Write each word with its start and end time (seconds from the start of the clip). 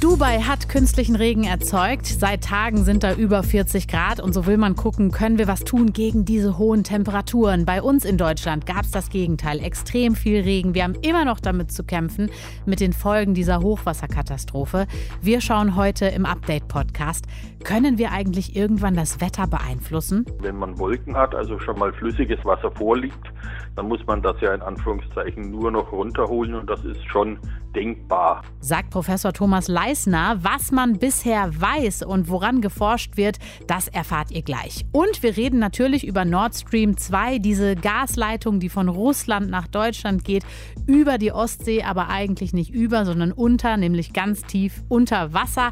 Dubai 0.00 0.38
hat 0.42 0.68
künstlichen 0.68 1.16
Regen 1.16 1.42
erzeugt. 1.42 2.06
Seit 2.06 2.44
Tagen 2.44 2.84
sind 2.84 3.02
da 3.02 3.14
über 3.14 3.42
40 3.42 3.88
Grad 3.88 4.20
und 4.20 4.32
so 4.32 4.46
will 4.46 4.56
man 4.56 4.76
gucken, 4.76 5.10
können 5.10 5.38
wir 5.38 5.48
was 5.48 5.64
tun 5.64 5.92
gegen 5.92 6.24
diese 6.24 6.56
hohen 6.56 6.84
Temperaturen. 6.84 7.64
Bei 7.64 7.82
uns 7.82 8.04
in 8.04 8.16
Deutschland 8.16 8.64
gab 8.64 8.82
es 8.82 8.92
das 8.92 9.10
Gegenteil, 9.10 9.58
extrem 9.58 10.14
viel 10.14 10.42
Regen. 10.42 10.74
Wir 10.74 10.84
haben 10.84 10.94
immer 11.02 11.24
noch 11.24 11.40
damit 11.40 11.72
zu 11.72 11.82
kämpfen, 11.82 12.30
mit 12.64 12.78
den 12.78 12.92
Folgen 12.92 13.34
dieser 13.34 13.58
Hochwasserkatastrophe. 13.58 14.86
Wir 15.20 15.40
schauen 15.40 15.74
heute 15.74 16.06
im 16.06 16.26
Update-Podcast, 16.26 17.26
können 17.64 17.98
wir 17.98 18.12
eigentlich 18.12 18.54
irgendwann 18.54 18.94
das 18.94 19.20
Wetter 19.20 19.48
beeinflussen? 19.48 20.24
Wenn 20.38 20.58
man 20.58 20.78
Wolken 20.78 21.16
hat, 21.16 21.34
also 21.34 21.58
schon 21.58 21.76
mal 21.76 21.92
flüssiges 21.92 22.38
Wasser 22.44 22.70
vorliegt, 22.70 23.32
dann 23.78 23.86
muss 23.86 24.04
man 24.08 24.20
das 24.20 24.34
ja 24.40 24.52
in 24.52 24.60
Anführungszeichen 24.60 25.52
nur 25.52 25.70
noch 25.70 25.92
runterholen 25.92 26.56
und 26.56 26.68
das 26.68 26.84
ist 26.84 27.00
schon 27.06 27.38
denkbar. 27.76 28.42
Sagt 28.58 28.90
Professor 28.90 29.32
Thomas 29.32 29.68
Leisner, 29.68 30.38
was 30.42 30.72
man 30.72 30.98
bisher 30.98 31.48
weiß 31.60 32.02
und 32.02 32.28
woran 32.28 32.60
geforscht 32.60 33.16
wird, 33.16 33.38
das 33.68 33.86
erfahrt 33.86 34.32
ihr 34.32 34.42
gleich. 34.42 34.84
Und 34.90 35.22
wir 35.22 35.36
reden 35.36 35.60
natürlich 35.60 36.04
über 36.04 36.24
Nord 36.24 36.56
Stream 36.56 36.96
2, 36.96 37.38
diese 37.38 37.76
Gasleitung, 37.76 38.58
die 38.58 38.68
von 38.68 38.88
Russland 38.88 39.48
nach 39.48 39.68
Deutschland 39.68 40.24
geht, 40.24 40.44
über 40.88 41.16
die 41.16 41.30
Ostsee, 41.30 41.84
aber 41.84 42.08
eigentlich 42.08 42.52
nicht 42.52 42.74
über, 42.74 43.04
sondern 43.04 43.30
unter, 43.30 43.76
nämlich 43.76 44.12
ganz 44.12 44.42
tief 44.42 44.82
unter 44.88 45.32
Wasser. 45.32 45.70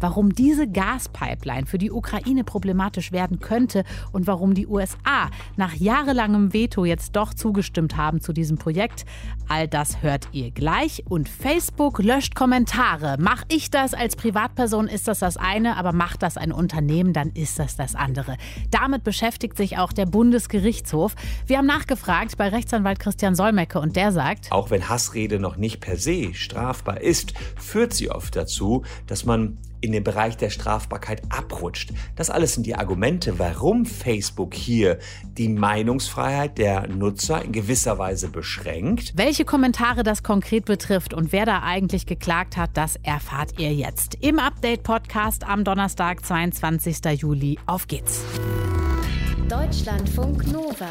Warum 0.00 0.34
diese 0.34 0.68
Gaspipeline 0.68 1.66
für 1.66 1.78
die 1.78 1.90
Ukraine 1.90 2.44
problematisch 2.44 3.12
werden 3.12 3.40
könnte 3.40 3.84
und 4.12 4.26
warum 4.26 4.54
die 4.54 4.66
USA 4.66 5.30
nach 5.56 5.74
jahrelangem 5.74 6.52
Veto 6.52 6.84
jetzt 6.84 7.16
doch 7.16 7.34
zugestimmt 7.34 7.96
haben 7.96 8.20
zu 8.20 8.32
diesem 8.32 8.58
Projekt, 8.58 9.04
all 9.48 9.68
das 9.68 10.02
hört 10.02 10.28
ihr 10.32 10.50
gleich. 10.50 11.04
Und 11.08 11.28
Facebook 11.28 11.98
löscht 11.98 12.34
Kommentare. 12.34 13.16
Mach 13.18 13.44
ich 13.48 13.70
das 13.70 13.94
als 13.94 14.16
Privatperson, 14.16 14.88
ist 14.88 15.08
das 15.08 15.20
das 15.20 15.36
eine, 15.36 15.76
aber 15.76 15.92
macht 15.92 16.22
das 16.22 16.36
ein 16.36 16.52
Unternehmen, 16.52 17.12
dann 17.12 17.30
ist 17.30 17.58
das 17.58 17.76
das 17.76 17.94
andere. 17.94 18.36
Damit 18.70 19.04
beschäftigt 19.04 19.56
sich 19.56 19.78
auch 19.78 19.92
der 19.92 20.06
Bundesgerichtshof. 20.06 21.14
Wir 21.46 21.58
haben 21.58 21.66
nachgefragt 21.66 22.36
bei 22.36 22.48
Rechtsanwalt 22.48 22.98
Christian 22.98 23.34
Solmecke 23.34 23.80
und 23.80 23.96
der 23.96 24.12
sagt, 24.12 24.50
auch 24.50 24.70
wenn 24.70 24.88
Hassrede 24.88 25.38
noch 25.38 25.56
nicht 25.56 25.80
per 25.80 25.96
se 25.96 26.34
strafbar 26.34 27.00
ist, 27.00 27.32
führt 27.56 27.94
sie 27.94 28.10
oft 28.10 28.36
dazu, 28.36 28.84
dass 29.06 29.24
man 29.24 29.58
in 29.80 29.92
den 29.92 30.04
Bereich 30.04 30.36
der 30.36 30.50
Strafbarkeit 30.50 31.22
abrutscht. 31.30 31.92
Das 32.16 32.30
alles 32.30 32.54
sind 32.54 32.66
die 32.66 32.74
Argumente, 32.74 33.38
warum 33.38 33.86
Facebook 33.86 34.54
hier 34.54 34.98
die 35.36 35.48
Meinungsfreiheit 35.48 36.58
der 36.58 36.88
Nutzer 36.88 37.44
in 37.44 37.52
gewisser 37.52 37.98
Weise 37.98 38.28
beschränkt. 38.28 39.12
Welche 39.16 39.44
Kommentare 39.44 40.02
das 40.02 40.22
konkret 40.22 40.64
betrifft 40.64 41.14
und 41.14 41.32
wer 41.32 41.46
da 41.46 41.62
eigentlich 41.62 42.06
geklagt 42.06 42.56
hat, 42.56 42.70
das 42.74 42.96
erfahrt 43.02 43.58
ihr 43.58 43.72
jetzt 43.72 44.16
im 44.20 44.38
Update-Podcast 44.38 45.44
am 45.44 45.64
Donnerstag, 45.64 46.24
22. 46.24 47.20
Juli. 47.20 47.58
Auf 47.66 47.86
geht's. 47.86 48.22
Deutschlandfunk 49.48 50.46
Nova. 50.52 50.90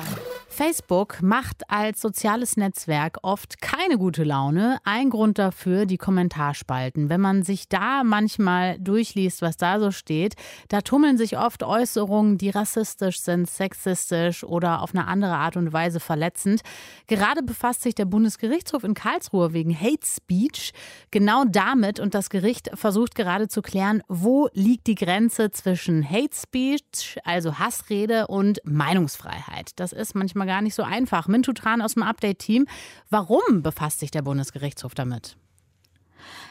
Facebook 0.50 1.22
macht 1.22 1.70
als 1.70 2.02
soziales 2.02 2.58
Netzwerk 2.58 3.18
oft 3.22 3.62
keine 3.62 3.98
gute 3.98 4.24
Laune. 4.24 4.80
Ein 4.84 5.10
Grund 5.10 5.38
dafür 5.38 5.86
die 5.86 5.98
Kommentarspalten. 5.98 7.10
Wenn 7.10 7.22
man 7.22 7.44
sich 7.44 7.68
da 7.70 8.04
manchmal 8.04 8.80
durchliest, 8.80 9.42
was 9.42 9.58
da 9.58 9.80
so 9.80 9.92
steht, 9.92 10.36
da 10.70 10.82
tummeln 10.82 11.18
sich 11.18 11.38
oft 11.38 11.64
Äußerungen, 11.64 12.38
die 12.38 12.50
rassistisch 12.50 13.20
sind, 13.20 13.50
sexistisch 13.50 14.44
oder 14.44 14.82
auf 14.82 14.96
eine 14.96 15.06
andere 15.08 15.36
Art 15.36 15.58
und 15.58 15.74
Weise 15.74 16.00
verletzend. 16.00 16.62
Gerade 17.08 17.44
befasst 17.44 17.84
sich 17.84 17.94
der 17.94 18.06
Bundesgerichtshof 18.06 18.84
in 18.84 18.94
Karlsruhe 18.94 19.54
wegen 19.54 19.78
Hate 19.78 20.06
Speech 20.06 20.72
genau 21.12 21.44
damit 21.46 22.00
und 22.00 22.14
das 22.14 22.30
Gericht 22.30 22.70
versucht 22.74 23.16
gerade 23.16 23.48
zu 23.48 23.62
klären, 23.62 24.02
wo 24.08 24.50
liegt 24.54 24.88
die 24.88 24.96
Grenze 24.96 25.52
zwischen 25.52 26.10
Hate 26.10 26.36
Speech, 26.36 27.20
also 27.24 27.60
Hassrede 27.60 28.28
und 28.28 28.60
Meinungsfreiheit. 28.64 29.72
Das 29.76 29.92
ist 29.94 30.16
manchmal 30.16 30.37
gar 30.46 30.62
nicht 30.62 30.76
so 30.76 30.84
einfach. 30.84 31.28
Mintu 31.28 31.54
Tran 31.54 31.82
aus 31.82 31.96
dem 31.96 32.04
Update-Team. 32.04 32.68
Warum 33.10 33.64
befasst 33.64 34.00
sich 34.00 34.12
der 34.12 34.22
Bundesgerichtshof 34.22 34.94
damit? 34.94 35.38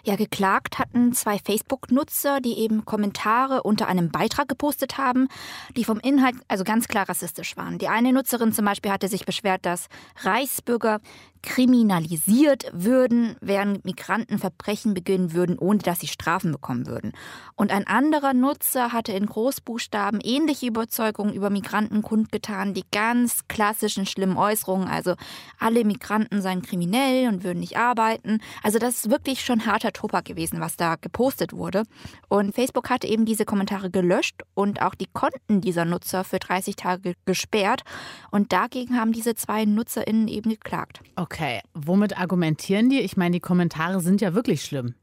Ja, 0.05 0.17
geklagt 0.17 0.79
hatten 0.79 1.13
zwei 1.13 1.39
Facebook-Nutzer, 1.39 2.41
die 2.41 2.59
eben 2.59 2.85
Kommentare 2.85 3.63
unter 3.63 3.89
einem 3.89 4.11
Beitrag 4.11 4.49
gepostet 4.49 4.99
haben, 4.99 5.29
die 5.77 5.85
vom 5.85 5.99
Inhalt 6.01 6.37
also 6.49 6.65
ganz 6.65 6.89
klar 6.89 7.09
rassistisch 7.09 7.57
waren. 7.57 7.79
Die 7.79 7.89
eine 7.89 8.13
Nutzerin 8.13 8.53
zum 8.53 8.65
Beispiel 8.65 8.91
hatte 8.91 9.09
sich 9.09 9.27
beschwert, 9.27 9.67
dass 9.67 9.89
Reichsbürger 10.23 11.01
kriminalisiert 11.47 12.71
würden, 12.73 13.37
während 13.41 13.85
Migranten 13.85 14.39
Verbrechen 14.39 14.95
beginnen 14.95 15.33
würden, 15.33 15.59
ohne 15.59 15.79
dass 15.79 16.01
sie 16.01 16.09
Strafen 16.09 16.51
bekommen 16.51 16.87
würden. 16.87 17.13
Und 17.55 17.71
ein 17.71 17.87
anderer 17.87 18.35
Nutzer 18.35 18.93
hatte 18.93 19.13
in 19.13 19.27
Großbuchstaben 19.27 20.21
ähnliche 20.23 20.67
Überzeugungen 20.67 21.33
über 21.33 21.49
Migranten 21.49 22.03
kundgetan, 22.03 22.75
die 22.75 22.85
ganz 22.91 23.47
klassischen 23.49 24.07
schlimmen 24.07 24.37
Äußerungen, 24.37 24.89
also 24.89 25.15
alle 25.59 25.85
Migranten 25.85 26.43
seien 26.43 26.63
kriminell 26.63 27.29
und 27.29 27.45
würden 27.45 27.61
nicht 27.61 27.79
arbeiten. 27.79 28.41
Also 28.63 28.79
das 28.79 28.97
ist 28.97 29.11
wirklich 29.11 29.45
schon 29.45 29.66
harter 29.67 29.93
Tobak 29.93 30.25
gewesen, 30.25 30.61
was 30.61 30.77
da 30.77 30.97
gepostet 30.97 31.53
wurde. 31.53 31.85
Und 32.29 32.55
Facebook 32.55 32.91
hatte 32.91 33.07
eben 33.07 33.25
diese 33.25 33.45
Kommentare 33.45 33.91
gelöscht 33.91 34.43
und 34.55 34.83
auch 34.83 34.95
die 34.95 35.09
Konten 35.13 35.61
dieser 35.61 35.85
Nutzer 35.85 36.25
für 36.25 36.39
30 36.39 36.77
Tage 36.77 37.15
gesperrt. 37.25 37.83
Und 38.31 38.53
dagegen 38.53 38.99
haben 38.99 39.13
diese 39.13 39.35
zwei 39.35 39.65
NutzerInnen 39.65 40.29
eben 40.29 40.51
geklagt. 40.51 41.01
Okay. 41.17 41.37
Okay, 41.37 41.61
womit 41.75 42.19
argumentieren 42.19 42.89
die? 42.89 43.01
Ich 43.01 43.17
meine, 43.17 43.33
die 43.33 43.41
Kommentare 43.41 44.01
sind 44.01 44.21
ja 44.21 44.33
wirklich 44.35 44.63
schlimm. 44.63 44.95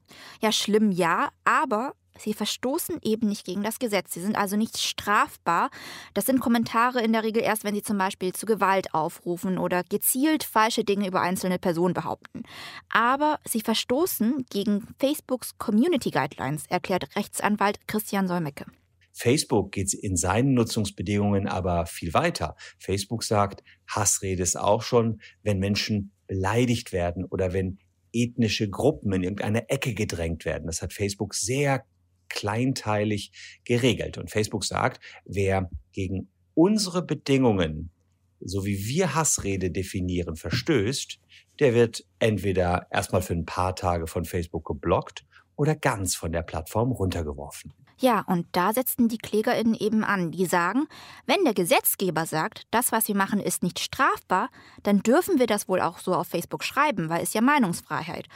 Ja, 0.41 0.51
schlimm 0.51 0.91
ja, 0.91 1.29
aber 1.45 1.93
Sie 2.17 2.33
verstoßen 2.33 2.99
eben 3.01 3.27
nicht 3.27 3.45
gegen 3.45 3.63
das 3.63 3.79
Gesetz. 3.79 4.13
Sie 4.13 4.21
sind 4.21 4.35
also 4.35 4.55
nicht 4.55 4.77
strafbar. 4.77 5.69
Das 6.13 6.25
sind 6.25 6.39
Kommentare 6.39 7.01
in 7.01 7.13
der 7.13 7.23
Regel 7.23 7.41
erst, 7.41 7.63
wenn 7.63 7.75
sie 7.75 7.81
zum 7.81 7.97
Beispiel 7.97 8.33
zu 8.33 8.45
Gewalt 8.45 8.93
aufrufen 8.93 9.57
oder 9.57 9.83
gezielt 9.83 10.43
falsche 10.43 10.83
Dinge 10.83 11.07
über 11.07 11.21
einzelne 11.21 11.59
Personen 11.59 11.93
behaupten. 11.93 12.43
Aber 12.89 13.39
sie 13.47 13.61
verstoßen 13.61 14.45
gegen 14.49 14.87
Facebooks 14.99 15.57
Community 15.57 16.11
Guidelines, 16.11 16.65
erklärt 16.67 17.15
Rechtsanwalt 17.15 17.87
Christian 17.87 18.27
Solmecke. 18.27 18.65
Facebook 19.13 19.71
geht 19.71 19.93
in 19.93 20.15
seinen 20.15 20.53
Nutzungsbedingungen 20.55 21.47
aber 21.47 21.85
viel 21.85 22.13
weiter. 22.13 22.55
Facebook 22.79 23.23
sagt, 23.23 23.63
Hassrede 23.87 24.41
ist 24.41 24.55
auch 24.55 24.81
schon, 24.81 25.21
wenn 25.43 25.59
Menschen 25.59 26.11
beleidigt 26.25 26.91
werden 26.91 27.25
oder 27.25 27.53
wenn 27.53 27.77
ethnische 28.11 28.69
Gruppen 28.69 29.11
in 29.13 29.23
irgendeine 29.23 29.69
Ecke 29.69 29.93
gedrängt 29.93 30.45
werden. 30.45 30.67
Das 30.67 30.81
hat 30.81 30.93
Facebook 30.93 31.35
sehr 31.35 31.85
kleinteilig 32.33 33.31
geregelt. 33.63 34.17
Und 34.17 34.31
Facebook 34.31 34.65
sagt, 34.65 34.99
wer 35.25 35.69
gegen 35.91 36.29
unsere 36.55 37.05
Bedingungen, 37.05 37.91
so 38.39 38.65
wie 38.65 38.85
wir 38.87 39.15
Hassrede 39.15 39.71
definieren, 39.71 40.35
verstößt, 40.35 41.19
der 41.59 41.73
wird 41.73 42.03
entweder 42.19 42.87
erstmal 42.91 43.21
für 43.21 43.33
ein 43.33 43.45
paar 43.45 43.75
Tage 43.75 44.07
von 44.07 44.25
Facebook 44.25 44.65
geblockt 44.65 45.25
oder 45.55 45.75
ganz 45.75 46.15
von 46.15 46.31
der 46.31 46.41
Plattform 46.41 46.91
runtergeworfen. 46.91 47.73
Ja, 47.97 48.21
und 48.21 48.47
da 48.51 48.73
setzten 48.73 49.07
die 49.07 49.17
KlägerInnen 49.17 49.75
eben 49.75 50.03
an. 50.03 50.31
Die 50.31 50.45
sagen, 50.45 50.87
wenn 51.25 51.43
der 51.43 51.53
Gesetzgeber 51.53 52.25
sagt, 52.25 52.67
das, 52.71 52.91
was 52.91 53.07
wir 53.07 53.15
machen, 53.15 53.39
ist 53.39 53.63
nicht 53.63 53.79
strafbar, 53.79 54.49
dann 54.83 54.99
dürfen 54.99 55.39
wir 55.39 55.47
das 55.47 55.67
wohl 55.67 55.81
auch 55.81 55.99
so 55.99 56.13
auf 56.13 56.27
Facebook 56.27 56.63
schreiben, 56.63 57.09
weil 57.09 57.23
es 57.23 57.33
ja 57.33 57.41
Meinungsfreiheit. 57.41 58.27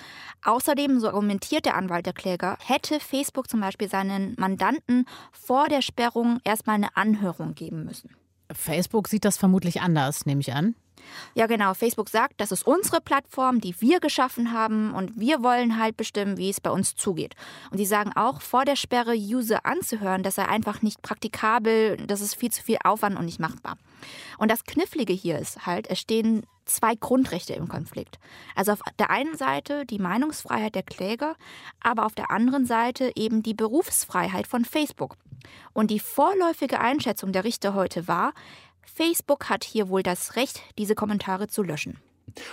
Außerdem, 0.43 0.99
so 0.99 1.07
argumentiert 1.07 1.65
der 1.65 1.75
Anwalt 1.75 2.05
der 2.05 2.13
Kläger, 2.13 2.57
hätte 2.63 2.99
Facebook 2.99 3.49
zum 3.49 3.59
Beispiel 3.59 3.89
seinen 3.89 4.35
Mandanten 4.37 5.05
vor 5.31 5.67
der 5.67 5.81
Sperrung 5.81 6.39
erstmal 6.43 6.75
eine 6.75 6.95
Anhörung 6.95 7.55
geben 7.55 7.83
müssen. 7.83 8.15
Facebook 8.51 9.07
sieht 9.07 9.25
das 9.25 9.37
vermutlich 9.37 9.81
anders, 9.81 10.25
nehme 10.25 10.41
ich 10.41 10.53
an. 10.53 10.75
Ja, 11.33 11.47
genau. 11.47 11.73
Facebook 11.73 12.09
sagt, 12.09 12.35
das 12.37 12.51
ist 12.51 12.65
unsere 12.65 13.01
Plattform, 13.01 13.61
die 13.61 13.79
wir 13.79 13.99
geschaffen 13.99 14.51
haben 14.51 14.93
und 14.93 15.19
wir 15.19 15.43
wollen 15.43 15.79
halt 15.79 15.97
bestimmen, 15.97 16.37
wie 16.37 16.49
es 16.49 16.61
bei 16.61 16.69
uns 16.69 16.95
zugeht. 16.95 17.35
Und 17.71 17.77
sie 17.77 17.85
sagen 17.85 18.11
auch, 18.15 18.41
vor 18.41 18.65
der 18.65 18.75
Sperre 18.75 19.15
User 19.15 19.65
anzuhören, 19.65 20.23
das 20.23 20.35
sei 20.35 20.47
einfach 20.47 20.81
nicht 20.81 21.01
praktikabel, 21.01 21.97
das 21.97 22.21
ist 22.21 22.35
viel 22.35 22.51
zu 22.51 22.63
viel 22.63 22.77
Aufwand 22.83 23.17
und 23.17 23.25
nicht 23.25 23.39
machbar. 23.39 23.77
Und 24.37 24.51
das 24.51 24.63
Knifflige 24.63 25.13
hier 25.13 25.39
ist 25.39 25.65
halt, 25.65 25.89
es 25.89 25.99
stehen 25.99 26.45
zwei 26.65 26.95
Grundrechte 26.95 27.53
im 27.53 27.67
Konflikt. 27.67 28.19
Also 28.55 28.73
auf 28.73 28.81
der 28.99 29.09
einen 29.09 29.37
Seite 29.37 29.85
die 29.85 29.99
Meinungsfreiheit 29.99 30.75
der 30.75 30.83
Kläger, 30.83 31.35
aber 31.79 32.05
auf 32.05 32.13
der 32.13 32.31
anderen 32.31 32.65
Seite 32.65 33.11
eben 33.15 33.41
die 33.41 33.53
Berufsfreiheit 33.53 34.47
von 34.47 34.65
Facebook. 34.65 35.15
Und 35.73 35.91
die 35.91 35.99
vorläufige 35.99 36.79
Einschätzung 36.79 37.31
der 37.31 37.43
Richter 37.43 37.73
heute 37.73 38.07
war, 38.07 38.33
Facebook 38.93 39.49
hat 39.49 39.63
hier 39.63 39.89
wohl 39.89 40.03
das 40.03 40.35
Recht, 40.35 40.61
diese 40.77 40.95
Kommentare 40.95 41.47
zu 41.47 41.63
löschen. 41.63 41.97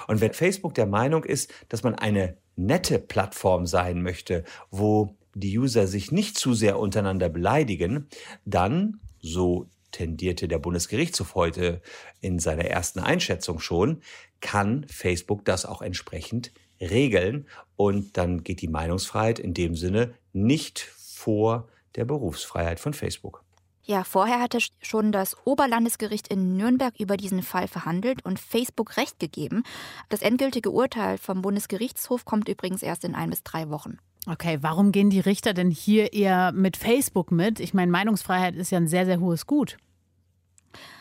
Und 0.06 0.20
wenn 0.20 0.32
Facebook 0.32 0.74
der 0.74 0.86
Meinung 0.86 1.24
ist, 1.24 1.52
dass 1.68 1.82
man 1.82 1.94
eine 1.94 2.36
nette 2.56 2.98
Plattform 2.98 3.66
sein 3.66 4.02
möchte, 4.02 4.44
wo 4.70 5.16
die 5.34 5.58
User 5.58 5.86
sich 5.86 6.12
nicht 6.12 6.38
zu 6.38 6.54
sehr 6.54 6.78
untereinander 6.78 7.28
beleidigen, 7.28 8.08
dann, 8.44 9.00
so 9.20 9.68
tendierte 9.90 10.48
der 10.48 10.58
Bundesgerichtshof 10.58 11.34
heute 11.34 11.80
in 12.20 12.38
seiner 12.38 12.64
ersten 12.64 13.00
Einschätzung 13.00 13.58
schon, 13.60 14.02
kann 14.40 14.86
Facebook 14.88 15.44
das 15.44 15.64
auch 15.64 15.82
entsprechend 15.82 16.52
regeln 16.80 17.46
und 17.76 18.16
dann 18.16 18.44
geht 18.44 18.60
die 18.60 18.68
Meinungsfreiheit 18.68 19.38
in 19.38 19.54
dem 19.54 19.76
Sinne 19.76 20.14
nicht 20.32 20.80
vor 20.80 21.68
der 21.96 22.04
Berufsfreiheit 22.04 22.80
von 22.80 22.92
Facebook. 22.92 23.44
Ja, 23.86 24.02
vorher 24.02 24.40
hatte 24.40 24.58
schon 24.80 25.12
das 25.12 25.36
Oberlandesgericht 25.44 26.28
in 26.28 26.56
Nürnberg 26.56 26.94
über 26.98 27.18
diesen 27.18 27.42
Fall 27.42 27.68
verhandelt 27.68 28.24
und 28.24 28.40
Facebook 28.40 28.96
Recht 28.96 29.20
gegeben. 29.20 29.62
Das 30.08 30.22
endgültige 30.22 30.70
Urteil 30.70 31.18
vom 31.18 31.42
Bundesgerichtshof 31.42 32.24
kommt 32.24 32.48
übrigens 32.48 32.82
erst 32.82 33.04
in 33.04 33.14
ein 33.14 33.28
bis 33.28 33.42
drei 33.42 33.68
Wochen. 33.68 33.98
Okay, 34.26 34.58
warum 34.62 34.90
gehen 34.90 35.10
die 35.10 35.20
Richter 35.20 35.52
denn 35.52 35.70
hier 35.70 36.14
eher 36.14 36.52
mit 36.52 36.78
Facebook 36.78 37.30
mit? 37.30 37.60
Ich 37.60 37.74
meine, 37.74 37.92
Meinungsfreiheit 37.92 38.56
ist 38.56 38.70
ja 38.70 38.78
ein 38.78 38.88
sehr, 38.88 39.04
sehr 39.04 39.20
hohes 39.20 39.46
Gut. 39.46 39.76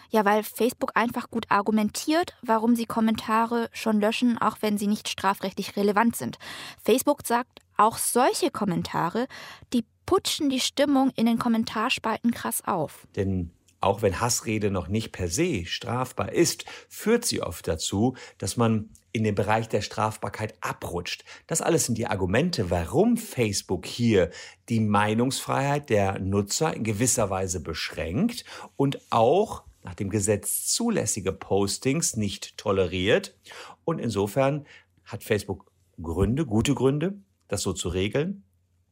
Ja, 0.09 0.25
weil 0.25 0.44
Facebook 0.44 0.91
einfach 0.95 1.31
gut 1.31 1.45
argumentiert, 1.50 2.35
warum 2.41 2.75
sie 2.75 2.85
Kommentare 2.85 3.69
schon 3.71 4.01
löschen, 4.01 4.38
auch 4.38 4.57
wenn 4.59 4.77
sie 4.77 4.88
nicht 4.88 5.07
strafrechtlich 5.07 5.77
relevant 5.77 6.18
sind. 6.18 6.38
Facebook 6.83 7.25
sagt, 7.25 7.62
auch 7.77 7.97
solche 7.97 8.51
Kommentare, 8.51 9.27
die 9.74 9.85
putschen 10.06 10.50
die 10.50 10.60
Stimmung 10.60 11.12
in 11.16 11.26
den 11.26 11.40
Kommentarspalten 11.40 12.32
krass 12.32 12.64
auf. 12.66 13.08
Denn 13.16 13.52
auch 13.84 14.02
wenn 14.02 14.22
Hassrede 14.22 14.72
noch 14.72 14.88
nicht 14.88 15.12
per 15.12 15.28
se 15.28 15.66
strafbar 15.66 16.32
ist, 16.32 16.64
führt 16.88 17.26
sie 17.26 17.42
oft 17.42 17.68
dazu, 17.68 18.16
dass 18.38 18.56
man 18.56 18.90
in 19.12 19.24
den 19.24 19.36
Bereich 19.36 19.68
der 19.68 19.82
Strafbarkeit 19.82 20.56
abrutscht. 20.62 21.26
Das 21.48 21.62
alles 21.62 21.86
sind 21.86 21.98
die 21.98 22.08
Argumente, 22.08 22.72
warum 22.72 23.18
Facebook 23.18 23.86
hier 23.86 24.32
die 24.70 24.80
Meinungsfreiheit 24.80 25.90
der 25.90 26.18
Nutzer 26.20 26.74
in 26.74 26.84
gewisser 26.84 27.30
Weise 27.30 27.60
beschränkt 27.60 28.46
und 28.78 29.00
auch 29.12 29.64
nach 29.84 29.96
dem 29.96 30.10
Gesetz 30.10 30.74
zulässige 30.74 31.34
Postings 31.34 32.16
nicht 32.16 32.58
toleriert. 32.58 33.36
Und 33.84 34.00
insofern 34.00 34.66
hat 35.04 35.24
Facebook 35.24 35.72
Gründe, 36.02 36.46
gute 36.46 36.74
Gründe, 36.74 37.16
das 37.50 37.62
so 37.62 37.74
zu 37.74 37.90
regeln. 37.90 38.44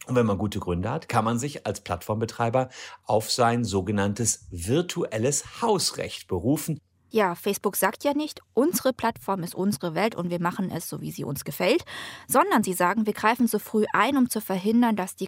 Und 0.07 0.15
wenn 0.15 0.25
man 0.25 0.37
gute 0.37 0.59
Gründe 0.59 0.89
hat, 0.89 1.07
kann 1.07 1.25
man 1.25 1.37
sich 1.37 1.65
als 1.65 1.81
Plattformbetreiber 1.81 2.69
auf 3.05 3.31
sein 3.31 3.63
sogenanntes 3.63 4.47
virtuelles 4.49 5.61
Hausrecht 5.61 6.27
berufen. 6.27 6.79
Ja, 7.13 7.35
Facebook 7.35 7.75
sagt 7.75 8.05
ja 8.05 8.13
nicht, 8.13 8.39
unsere 8.53 8.93
Plattform 8.93 9.43
ist 9.43 9.53
unsere 9.53 9.95
Welt 9.95 10.15
und 10.15 10.29
wir 10.29 10.41
machen 10.41 10.71
es 10.71 10.87
so, 10.87 11.01
wie 11.01 11.11
sie 11.11 11.25
uns 11.25 11.43
gefällt, 11.43 11.83
sondern 12.25 12.63
sie 12.63 12.71
sagen, 12.71 13.05
wir 13.05 13.11
greifen 13.11 13.47
so 13.47 13.59
früh 13.59 13.83
ein, 13.91 14.15
um 14.15 14.29
zu 14.29 14.39
verhindern, 14.39 14.95
dass 14.95 15.17
die 15.17 15.27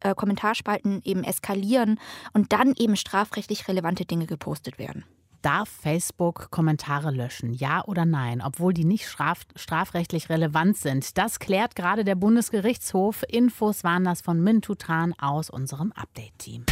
äh, 0.00 0.14
Kommentarspalten 0.16 1.02
eben 1.04 1.22
eskalieren 1.22 2.00
und 2.32 2.52
dann 2.52 2.74
eben 2.76 2.96
strafrechtlich 2.96 3.68
relevante 3.68 4.06
Dinge 4.06 4.26
gepostet 4.26 4.80
werden. 4.80 5.04
Darf 5.42 5.70
Facebook 5.70 6.50
Kommentare 6.50 7.10
löschen? 7.10 7.54
Ja 7.54 7.82
oder 7.86 8.04
nein? 8.04 8.42
Obwohl 8.44 8.74
die 8.74 8.84
nicht 8.84 9.08
straf 9.08 9.46
strafrechtlich 9.56 10.28
relevant 10.28 10.76
sind. 10.76 11.16
Das 11.16 11.38
klärt 11.38 11.74
gerade 11.74 12.04
der 12.04 12.14
Bundesgerichtshof. 12.14 13.24
Infos 13.26 13.82
waren 13.82 14.04
das 14.04 14.20
von 14.20 14.42
Min 14.42 14.60
Tutan 14.60 15.14
aus 15.18 15.48
unserem 15.48 15.92
Update-Team. 15.92 16.66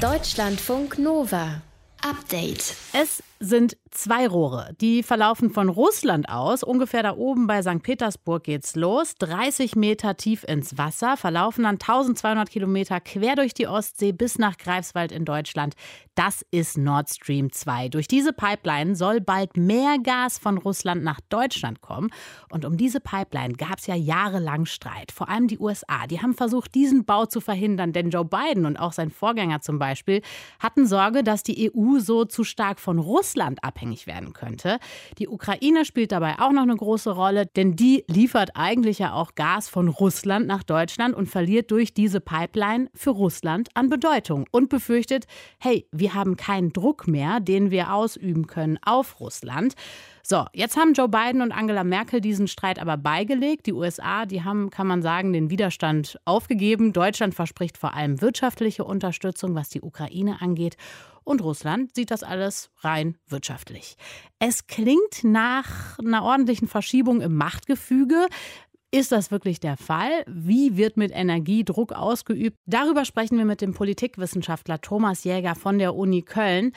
Deutschlandfunk 0.00 0.98
Nova. 0.98 1.60
Update. 2.02 2.74
Es 2.94 3.22
sind 3.42 3.78
zwei 3.90 4.28
Rohre. 4.28 4.74
Die 4.82 5.02
verlaufen 5.02 5.50
von 5.50 5.70
Russland 5.70 6.28
aus. 6.28 6.62
Ungefähr 6.62 7.02
da 7.02 7.16
oben 7.16 7.46
bei 7.46 7.62
St. 7.62 7.82
Petersburg 7.82 8.44
geht's 8.44 8.76
los. 8.76 9.14
30 9.18 9.76
Meter 9.76 10.18
tief 10.18 10.44
ins 10.44 10.76
Wasser, 10.76 11.16
verlaufen 11.16 11.64
dann 11.64 11.76
1200 11.76 12.50
Kilometer 12.50 13.00
quer 13.00 13.36
durch 13.36 13.54
die 13.54 13.66
Ostsee 13.66 14.12
bis 14.12 14.38
nach 14.38 14.58
Greifswald 14.58 15.10
in 15.10 15.24
Deutschland. 15.24 15.74
Das 16.14 16.44
ist 16.50 16.76
Nord 16.76 17.08
Stream 17.08 17.50
2. 17.50 17.88
Durch 17.88 18.06
diese 18.06 18.34
Pipeline 18.34 18.94
soll 18.94 19.22
bald 19.22 19.56
mehr 19.56 19.96
Gas 20.02 20.38
von 20.38 20.58
Russland 20.58 21.02
nach 21.02 21.20
Deutschland 21.30 21.80
kommen. 21.80 22.10
Und 22.50 22.66
um 22.66 22.76
diese 22.76 23.00
Pipeline 23.00 23.54
gab 23.54 23.78
es 23.78 23.86
ja 23.86 23.94
jahrelang 23.94 24.66
Streit. 24.66 25.12
Vor 25.12 25.30
allem 25.30 25.48
die 25.48 25.58
USA. 25.58 26.06
Die 26.06 26.20
haben 26.20 26.34
versucht, 26.34 26.74
diesen 26.74 27.06
Bau 27.06 27.24
zu 27.24 27.40
verhindern. 27.40 27.94
Denn 27.94 28.10
Joe 28.10 28.26
Biden 28.26 28.66
und 28.66 28.76
auch 28.76 28.92
sein 28.92 29.10
Vorgänger 29.10 29.62
zum 29.62 29.78
Beispiel 29.78 30.20
hatten 30.58 30.86
Sorge, 30.86 31.24
dass 31.24 31.42
die 31.42 31.72
EU 31.74 32.00
so 32.00 32.26
zu 32.26 32.44
stark 32.44 32.78
von 32.80 32.98
Russland 32.98 33.29
Russland 33.30 33.62
abhängig 33.62 34.08
werden 34.08 34.32
könnte. 34.32 34.78
Die 35.18 35.28
Ukraine 35.28 35.84
spielt 35.84 36.10
dabei 36.10 36.40
auch 36.40 36.50
noch 36.50 36.62
eine 36.62 36.74
große 36.74 37.12
Rolle, 37.12 37.46
denn 37.46 37.76
die 37.76 38.04
liefert 38.08 38.50
eigentlich 38.54 38.98
ja 38.98 39.12
auch 39.12 39.36
Gas 39.36 39.68
von 39.68 39.86
Russland 39.86 40.48
nach 40.48 40.64
Deutschland 40.64 41.14
und 41.14 41.26
verliert 41.26 41.70
durch 41.70 41.94
diese 41.94 42.20
Pipeline 42.20 42.90
für 42.92 43.10
Russland 43.10 43.68
an 43.74 43.88
Bedeutung 43.88 44.46
und 44.50 44.68
befürchtet, 44.68 45.26
hey, 45.60 45.86
wir 45.92 46.14
haben 46.14 46.36
keinen 46.36 46.72
Druck 46.72 47.06
mehr, 47.06 47.38
den 47.38 47.70
wir 47.70 47.94
ausüben 47.94 48.48
können 48.48 48.80
auf 48.82 49.20
Russland. 49.20 49.74
So, 50.30 50.44
jetzt 50.52 50.76
haben 50.76 50.92
Joe 50.92 51.08
Biden 51.08 51.42
und 51.42 51.50
Angela 51.50 51.82
Merkel 51.82 52.20
diesen 52.20 52.46
Streit 52.46 52.78
aber 52.78 52.96
beigelegt. 52.96 53.66
Die 53.66 53.72
USA, 53.72 54.26
die 54.26 54.44
haben, 54.44 54.70
kann 54.70 54.86
man 54.86 55.02
sagen, 55.02 55.32
den 55.32 55.50
Widerstand 55.50 56.20
aufgegeben. 56.24 56.92
Deutschland 56.92 57.34
verspricht 57.34 57.76
vor 57.76 57.94
allem 57.94 58.20
wirtschaftliche 58.20 58.84
Unterstützung, 58.84 59.56
was 59.56 59.70
die 59.70 59.80
Ukraine 59.82 60.40
angeht. 60.40 60.76
Und 61.24 61.42
Russland 61.42 61.96
sieht 61.96 62.12
das 62.12 62.22
alles 62.22 62.70
rein 62.78 63.18
wirtschaftlich. 63.26 63.96
Es 64.38 64.68
klingt 64.68 65.24
nach 65.24 65.98
einer 65.98 66.22
ordentlichen 66.22 66.68
Verschiebung 66.68 67.22
im 67.22 67.34
Machtgefüge. 67.34 68.28
Ist 68.92 69.10
das 69.10 69.32
wirklich 69.32 69.58
der 69.58 69.76
Fall? 69.76 70.24
Wie 70.28 70.76
wird 70.76 70.96
mit 70.96 71.10
Energie 71.12 71.64
Druck 71.64 71.92
ausgeübt? 71.92 72.56
Darüber 72.66 73.04
sprechen 73.04 73.36
wir 73.36 73.44
mit 73.44 73.62
dem 73.62 73.74
Politikwissenschaftler 73.74 74.80
Thomas 74.80 75.24
Jäger 75.24 75.56
von 75.56 75.78
der 75.78 75.96
Uni 75.96 76.22
Köln. 76.22 76.72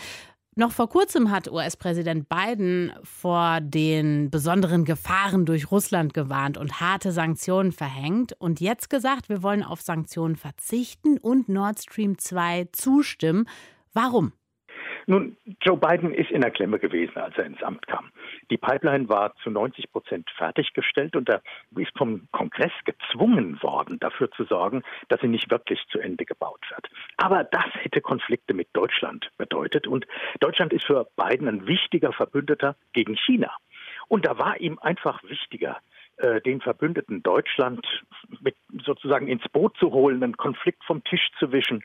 Noch 0.56 0.72
vor 0.72 0.88
kurzem 0.88 1.32
hat 1.32 1.52
US-Präsident 1.52 2.30
Biden 2.30 2.94
vor 3.02 3.60
den 3.60 4.30
besonderen 4.30 4.86
Gefahren 4.86 5.48
durch 5.48 5.72
Russland 5.72 6.14
gewarnt 6.14 6.58
und 6.58 6.80
harte 6.80 7.12
Sanktionen 7.12 7.72
verhängt 7.72 8.34
und 8.34 8.62
jetzt 8.62 8.92
gesagt, 8.92 9.30
wir 9.30 9.42
wollen 9.42 9.64
auf 9.64 9.82
Sanktionen 9.82 10.36
verzichten 10.36 11.18
und 11.18 11.50
Nord 11.50 11.82
Stream 11.82 12.20
2 12.20 12.68
zustimmen. 12.72 13.50
Warum? 13.94 14.32
Nun, 15.06 15.38
Joe 15.62 15.78
Biden 15.78 16.14
ist 16.14 16.32
in 16.32 16.42
der 16.42 16.52
Klemme 16.52 16.80
gewesen, 16.80 17.18
als 17.18 17.38
er 17.38 17.46
ins 17.46 17.62
Amt 17.62 17.88
kam. 17.88 18.12
Die 18.50 18.58
Pipeline 18.58 19.10
war 19.10 19.36
zu 19.44 19.50
90 19.50 19.92
Prozent 19.92 20.30
fertiggestellt 20.38 21.16
und 21.16 21.30
er 21.30 21.42
ist 21.76 21.98
vom 21.98 22.28
Kongress 22.32 22.72
gezwungen 22.86 23.62
worden, 23.62 24.00
dafür 24.00 24.32
zu 24.32 24.46
sorgen, 24.46 24.84
dass 25.10 25.20
sie 25.22 25.28
nicht 25.28 25.52
wirklich 25.52 25.80
zu 25.92 26.00
Ende 26.00 26.26
gebaut 26.26 26.62
wird. 26.70 26.90
Aber 27.18 27.44
das 27.44 27.66
hätte 27.74 28.02
Konflikte 28.02 28.54
mit 28.54 28.70
Deutschland 28.74 29.30
bedeutet 29.38 29.88
und 29.88 30.06
Deutschland 30.40 30.74
ist 30.74 30.86
für 30.86 31.08
Biden 31.18 31.48
ein 31.48 31.68
wichtiger 31.68 32.14
Verbündeter 32.14 32.76
gegen 32.94 33.16
China. 33.16 33.52
Und 34.08 34.26
da 34.26 34.38
war 34.38 34.60
ihm 34.60 34.80
einfach 34.80 35.24
wichtiger, 35.24 35.78
äh, 36.18 36.42
den 36.42 36.62
Verbündeten 36.62 37.24
Deutschland 37.24 37.86
mit 38.42 38.56
sozusagen 38.86 39.28
ins 39.28 39.48
Boot 39.50 39.76
zu 39.78 39.92
holen, 39.92 40.24
einen 40.24 40.38
Konflikt 40.38 40.84
vom 40.86 41.04
Tisch 41.04 41.30
zu 41.40 41.52
wischen 41.52 41.84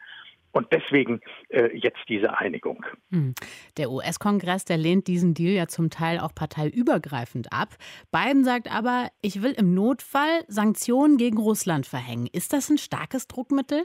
und 0.52 0.68
deswegen 0.72 1.20
äh, 1.48 1.76
jetzt 1.76 2.00
diese 2.08 2.38
Einigung. 2.38 2.84
Hm. 3.10 3.34
Der 3.76 3.90
US-Kongress, 3.90 4.64
der 4.64 4.76
lehnt 4.76 5.06
diesen 5.06 5.34
Deal 5.34 5.54
ja 5.54 5.68
zum 5.68 5.90
Teil 5.90 6.18
auch 6.18 6.34
parteiübergreifend 6.34 7.52
ab. 7.52 7.76
Biden 8.10 8.44
sagt 8.44 8.72
aber, 8.72 9.08
ich 9.22 9.42
will 9.42 9.52
im 9.52 9.74
Notfall 9.74 10.44
Sanktionen 10.48 11.16
gegen 11.16 11.38
Russland 11.38 11.86
verhängen. 11.86 12.28
Ist 12.32 12.52
das 12.52 12.70
ein 12.70 12.78
starkes 12.78 13.28
Druckmittel? 13.28 13.84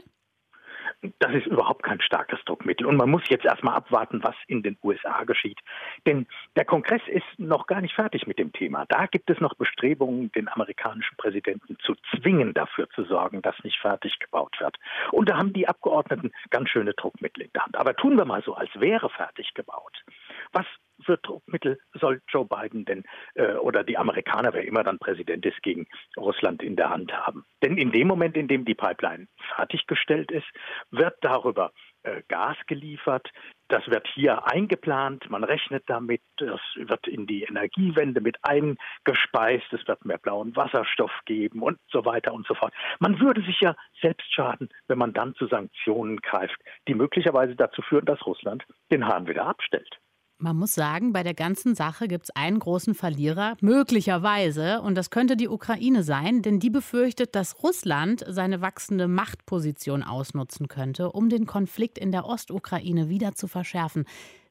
Das 1.18 1.32
ist 1.34 1.46
überhaupt 1.46 1.82
kein 1.82 2.00
starkes 2.00 2.38
Druckmittel. 2.44 2.86
Und 2.86 2.96
man 2.96 3.10
muss 3.10 3.22
jetzt 3.28 3.44
erstmal 3.44 3.74
abwarten, 3.74 4.22
was 4.22 4.34
in 4.46 4.62
den 4.62 4.76
USA 4.82 5.24
geschieht. 5.24 5.58
Denn 6.06 6.26
der 6.56 6.64
Kongress 6.64 7.02
ist 7.08 7.24
noch 7.38 7.66
gar 7.66 7.80
nicht 7.80 7.94
fertig 7.94 8.26
mit 8.26 8.38
dem 8.38 8.52
Thema. 8.52 8.84
Da 8.88 9.06
gibt 9.06 9.30
es 9.30 9.40
noch 9.40 9.54
Bestrebungen, 9.54 10.30
den 10.32 10.48
amerikanischen 10.48 11.16
Präsidenten 11.16 11.76
zu 11.84 11.94
zwingen, 12.10 12.54
dafür 12.54 12.88
zu 12.90 13.04
sorgen, 13.04 13.42
dass 13.42 13.56
nicht 13.64 13.78
fertig 13.78 14.18
gebaut 14.18 14.56
wird. 14.60 14.76
Und 15.12 15.28
da 15.28 15.36
haben 15.36 15.52
die 15.52 15.68
Abgeordneten 15.68 16.32
ganz 16.50 16.68
schöne 16.70 16.94
Druckmittel 16.94 17.44
in 17.44 17.50
der 17.54 17.64
Hand. 17.64 17.76
Aber 17.76 17.94
tun 17.94 18.16
wir 18.16 18.24
mal 18.24 18.42
so, 18.42 18.54
als 18.54 18.70
wäre 18.74 19.08
fertig 19.10 19.54
gebaut. 19.54 20.04
Was 20.52 20.66
für 21.04 21.18
Druckmittel 21.18 21.78
soll 21.94 22.20
Joe 22.28 22.46
Biden 22.46 22.84
denn 22.84 23.04
äh, 23.34 23.54
oder 23.54 23.84
die 23.84 23.98
Amerikaner, 23.98 24.52
wer 24.52 24.64
immer 24.66 24.84
dann 24.84 24.98
Präsident 24.98 25.44
ist, 25.46 25.62
gegen 25.62 25.86
Russland 26.16 26.62
in 26.62 26.76
der 26.76 26.90
Hand 26.90 27.12
haben? 27.12 27.44
Denn 27.62 27.76
in 27.76 27.92
dem 27.92 28.08
Moment, 28.08 28.36
in 28.36 28.48
dem 28.48 28.64
die 28.64 28.74
Pipeline 28.74 29.28
fertiggestellt 29.54 30.30
ist, 30.30 30.46
wird 30.90 31.16
darüber 31.20 31.72
äh, 32.04 32.22
Gas 32.28 32.56
geliefert. 32.66 33.30
Das 33.68 33.86
wird 33.88 34.06
hier 34.14 34.46
eingeplant, 34.46 35.30
man 35.30 35.42
rechnet 35.42 35.84
damit, 35.86 36.20
das 36.36 36.60
wird 36.76 37.08
in 37.08 37.26
die 37.26 37.44
Energiewende 37.44 38.20
mit 38.20 38.36
eingespeist, 38.42 39.72
es 39.72 39.88
wird 39.88 40.04
mehr 40.04 40.18
blauen 40.18 40.54
Wasserstoff 40.54 41.12
geben 41.24 41.62
und 41.62 41.78
so 41.90 42.04
weiter 42.04 42.34
und 42.34 42.46
so 42.46 42.54
fort. 42.54 42.74
Man 42.98 43.18
würde 43.20 43.42
sich 43.42 43.58
ja 43.60 43.74
selbst 44.02 44.32
schaden, 44.34 44.68
wenn 44.86 44.98
man 44.98 45.14
dann 45.14 45.34
zu 45.34 45.46
Sanktionen 45.46 46.18
greift, 46.18 46.60
die 46.88 46.94
möglicherweise 46.94 47.56
dazu 47.56 47.80
führen, 47.80 48.04
dass 48.04 48.24
Russland 48.26 48.64
den 48.92 49.06
Hahn 49.06 49.26
wieder 49.26 49.46
abstellt. 49.46 49.98
Man 50.44 50.58
muss 50.58 50.74
sagen, 50.74 51.14
bei 51.14 51.22
der 51.22 51.32
ganzen 51.32 51.74
Sache 51.74 52.06
gibt 52.06 52.24
es 52.24 52.36
einen 52.36 52.58
großen 52.58 52.94
Verlierer, 52.94 53.56
möglicherweise, 53.62 54.82
und 54.82 54.94
das 54.94 55.08
könnte 55.08 55.38
die 55.38 55.48
Ukraine 55.48 56.02
sein, 56.02 56.42
denn 56.42 56.60
die 56.60 56.68
befürchtet, 56.68 57.34
dass 57.34 57.62
Russland 57.62 58.22
seine 58.28 58.60
wachsende 58.60 59.08
Machtposition 59.08 60.02
ausnutzen 60.02 60.68
könnte, 60.68 61.10
um 61.12 61.30
den 61.30 61.46
Konflikt 61.46 61.96
in 61.96 62.12
der 62.12 62.26
Ostukraine 62.26 63.08
wieder 63.08 63.32
zu 63.32 63.48
verschärfen. 63.48 64.04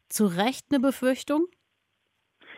Zu 0.09 0.25
Recht 0.25 0.65
eine 0.71 0.79
Befürchtung? 0.79 1.45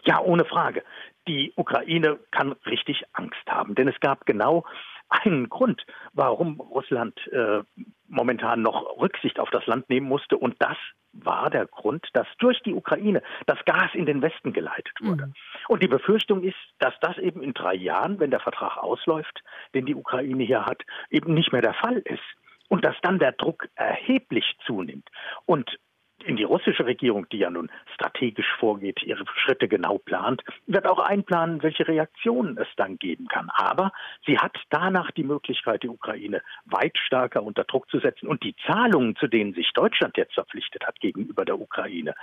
Ja, 0.06 0.22
ohne 0.22 0.46
Frage. 0.46 0.82
Die 1.27 1.51
Ukraine 1.58 2.18
kann 2.32 2.54
richtig 2.65 3.04
Angst 3.12 3.46
haben, 3.50 3.75
denn 3.75 3.89
es 3.89 4.00
gab 4.00 4.25
genau 4.25 4.63
einen 5.10 5.50
Grund, 5.50 5.86
warum 6.14 6.60
Russland 6.60 7.20
äh, 7.28 7.64
momentan 8.08 8.62
noch 8.62 8.98
Rücksicht 9.00 9.40
auf 9.40 9.50
das 9.50 9.66
Land 9.66 9.90
nehmen 9.90 10.08
musste. 10.08 10.38
Und 10.38 10.56
das 10.60 10.78
war 11.14 11.50
der 11.50 11.66
Grund, 11.66 12.08
dass 12.14 12.28
durch 12.40 12.62
die 12.64 12.74
Ukraine 12.74 13.22
das 13.46 13.64
Gas 13.66 13.92
in 13.94 14.06
den 14.06 14.22
Westen 14.22 14.54
geleitet 14.54 14.94
wurde. 15.02 15.28
Mhm. 15.28 15.34
Und 15.68 15.84
die 15.84 15.88
Befürchtung 15.88 16.44
ist, 16.44 16.58
dass 16.80 16.94
das 17.02 17.18
eben 17.18 17.42
in 17.42 17.54
drei 17.54 17.74
Jahren, 17.74 18.20
wenn 18.20 18.32
der 18.32 18.42
Vertrag 18.42 18.78
ausläuft, 18.78 19.44
den 19.74 19.86
die 19.86 19.96
Ukraine 19.96 20.44
hier 20.44 20.66
hat, 20.66 20.84
eben 21.10 21.34
nicht 21.34 21.52
mehr 21.52 21.62
der 21.62 21.74
Fall 21.74 21.98
ist. 22.00 22.24
Und 22.68 22.84
dass 22.84 22.96
dann 23.02 23.20
der 23.20 23.32
Druck 23.32 23.70
erheblich 23.76 24.58
zunimmt. 24.66 25.08
Und 25.46 25.78
in 26.25 26.36
die 26.36 26.44
russische 26.44 26.86
Regierung, 26.86 27.27
die 27.29 27.38
ja 27.38 27.50
nun 27.50 27.70
strategisch 27.94 28.51
vorgeht, 28.60 29.03
ihre 29.03 29.24
Schritte 29.36 29.67
genau 29.67 29.98
plant, 29.98 30.44
wird 30.67 30.88
auch 30.88 31.00
einplanen, 31.00 31.62
welche 31.63 31.88
Reaktionen 31.88 32.58
es 32.58 32.67
dann 32.77 32.98
geben 32.98 33.27
kann. 33.27 33.50
Aber 33.50 33.91
sie 34.25 34.38
hat 34.38 34.58
danach 34.70 35.12
die 35.12 35.24
Möglichkeit, 35.24 35.84
die 35.84 35.89
Ukraine 35.89 36.41
weit 36.65 36.98
stärker 36.98 37.44
unter 37.44 37.63
Druck 37.63 37.89
zu 37.89 38.00
setzen. 38.00 38.27
Und 38.27 38.44
die 38.44 38.55
Zahlungen, 38.65 39.15
zu 39.15 39.27
denen 39.27 39.53
sich 39.53 39.72
Deutschland 39.74 40.17
jetzt 40.17 40.34
verpflichtet 40.34 40.86
hat 40.86 41.00
gegenüber 41.00 41.46
der 41.46 41.60
Ukraine, 41.60 42.15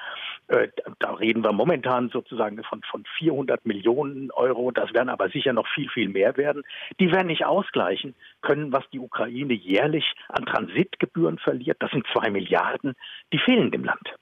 äh, 0.49 0.68
da 0.99 1.12
reden 1.12 1.44
wir 1.44 1.52
momentan 1.52 2.09
sozusagen 2.11 2.62
von, 2.64 2.82
von 2.82 3.04
400 3.18 3.64
Millionen 3.66 4.30
Euro. 4.32 4.71
Das 4.71 4.92
werden 4.92 5.09
aber 5.09 5.28
sicher 5.28 5.52
noch 5.52 5.68
viel, 5.68 5.88
viel 5.88 6.09
mehr 6.09 6.37
werden. 6.37 6.62
Die 6.99 7.12
werden 7.12 7.28
nicht 7.28 7.44
ausgleichen 7.44 8.14
können, 8.40 8.73
was 8.73 8.88
die 8.90 8.99
Ukraine 8.99 9.54
jährlich 9.54 10.12
an 10.28 10.47
Transitgebühren 10.47 11.38
verliert. 11.38 11.76
Das 11.80 11.90
sind 11.90 12.06
zwei 12.12 12.30
Milliarden. 12.30 12.94
Die 13.32 13.38
fehlen 13.38 13.71
dem 13.71 13.85
Land. 13.85 13.91
Land. 13.92 14.18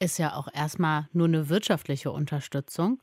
Ist 0.00 0.18
ja 0.18 0.34
auch 0.34 0.48
erstmal 0.52 1.08
nur 1.12 1.28
eine 1.28 1.48
wirtschaftliche 1.48 2.10
Unterstützung. 2.10 3.00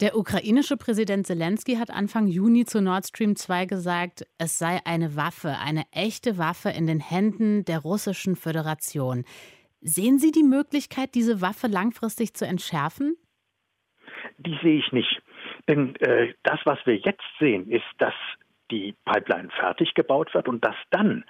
Der 0.00 0.16
ukrainische 0.16 0.76
Präsident 0.76 1.26
Zelensky 1.26 1.76
hat 1.76 1.90
Anfang 1.90 2.26
Juni 2.26 2.64
zu 2.64 2.82
Nord 2.82 3.06
Stream 3.06 3.36
2 3.36 3.66
gesagt, 3.66 4.26
es 4.38 4.58
sei 4.58 4.80
eine 4.84 5.14
Waffe, 5.14 5.56
eine 5.64 5.84
echte 5.92 6.36
Waffe 6.36 6.70
in 6.70 6.88
den 6.88 6.98
Händen 6.98 7.64
der 7.64 7.78
russischen 7.78 8.34
Föderation. 8.34 9.24
Sehen 9.80 10.18
Sie 10.18 10.32
die 10.32 10.42
Möglichkeit, 10.42 11.14
diese 11.14 11.40
Waffe 11.40 11.68
langfristig 11.68 12.34
zu 12.34 12.44
entschärfen? 12.44 13.16
Die 14.38 14.58
sehe 14.62 14.78
ich 14.78 14.90
nicht. 14.90 15.22
Denn 15.68 15.94
äh, 15.96 16.34
das, 16.42 16.58
was 16.64 16.78
wir 16.86 16.96
jetzt 16.96 17.22
sehen, 17.38 17.70
ist, 17.70 17.84
dass 17.98 18.14
die 18.70 18.96
Pipeline 19.04 19.50
fertig 19.50 19.94
gebaut 19.94 20.34
wird 20.34 20.48
und 20.48 20.64
dass 20.64 20.76
dann 20.90 21.24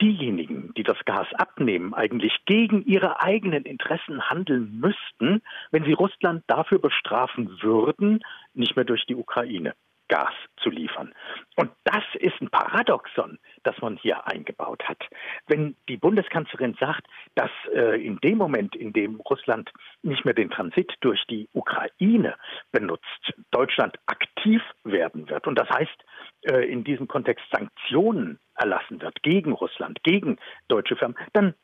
diejenigen, 0.00 0.72
die 0.76 0.82
das 0.82 0.98
Gas 1.04 1.26
abnehmen, 1.34 1.94
eigentlich 1.94 2.32
gegen 2.46 2.84
ihre 2.84 3.20
eigenen 3.20 3.64
Interessen 3.64 4.28
handeln 4.28 4.80
müssten, 4.80 5.42
wenn 5.70 5.84
sie 5.84 5.92
Russland 5.92 6.44
dafür 6.46 6.78
bestrafen 6.78 7.62
würden, 7.62 8.20
nicht 8.54 8.76
mehr 8.76 8.84
durch 8.84 9.06
die 9.06 9.16
Ukraine 9.16 9.74
Gas 10.08 10.32
zu 10.62 10.70
liefern. 10.70 11.14
Und 11.56 11.70
das 11.84 12.04
ist 12.20 12.40
ein 12.40 12.50
Paradoxon, 12.50 13.38
das 13.62 13.76
man 13.80 13.96
hier 13.96 14.26
eingebaut 14.26 14.82
hat. 14.84 15.02
Wenn 15.46 15.76
die 15.88 15.96
Bundeskanzlerin 15.96 16.76
sagt, 16.78 17.06
dass 17.34 17.50
äh, 17.72 18.04
in 18.04 18.18
dem 18.18 18.38
Moment, 18.38 18.76
in 18.76 18.92
dem 18.92 19.20
Russland 19.20 19.72
nicht 20.02 20.24
mehr 20.24 20.34
den 20.34 20.50
Transit 20.50 20.92
durch 21.00 21.24
die 21.28 21.48
Ukraine 21.52 22.36
benutzt, 22.70 23.32
Deutschland 23.50 23.96
aktiv 24.06 24.62
werden 24.84 25.28
wird. 25.28 25.46
Und 25.46 25.58
das 25.58 25.68
heißt, 25.70 26.04
äh, 26.42 26.70
in 26.70 26.84
diesem 26.84 27.08
Kontext 27.08 27.44
Sanktionen 27.50 28.38
erlassen 28.56 29.00
wird 29.00 29.22
gegen 29.22 29.52
Russland, 29.52 30.02
gegen 30.02 30.38
deutsche 30.68 30.96
Firmen, 30.96 31.16
dann 31.32 31.54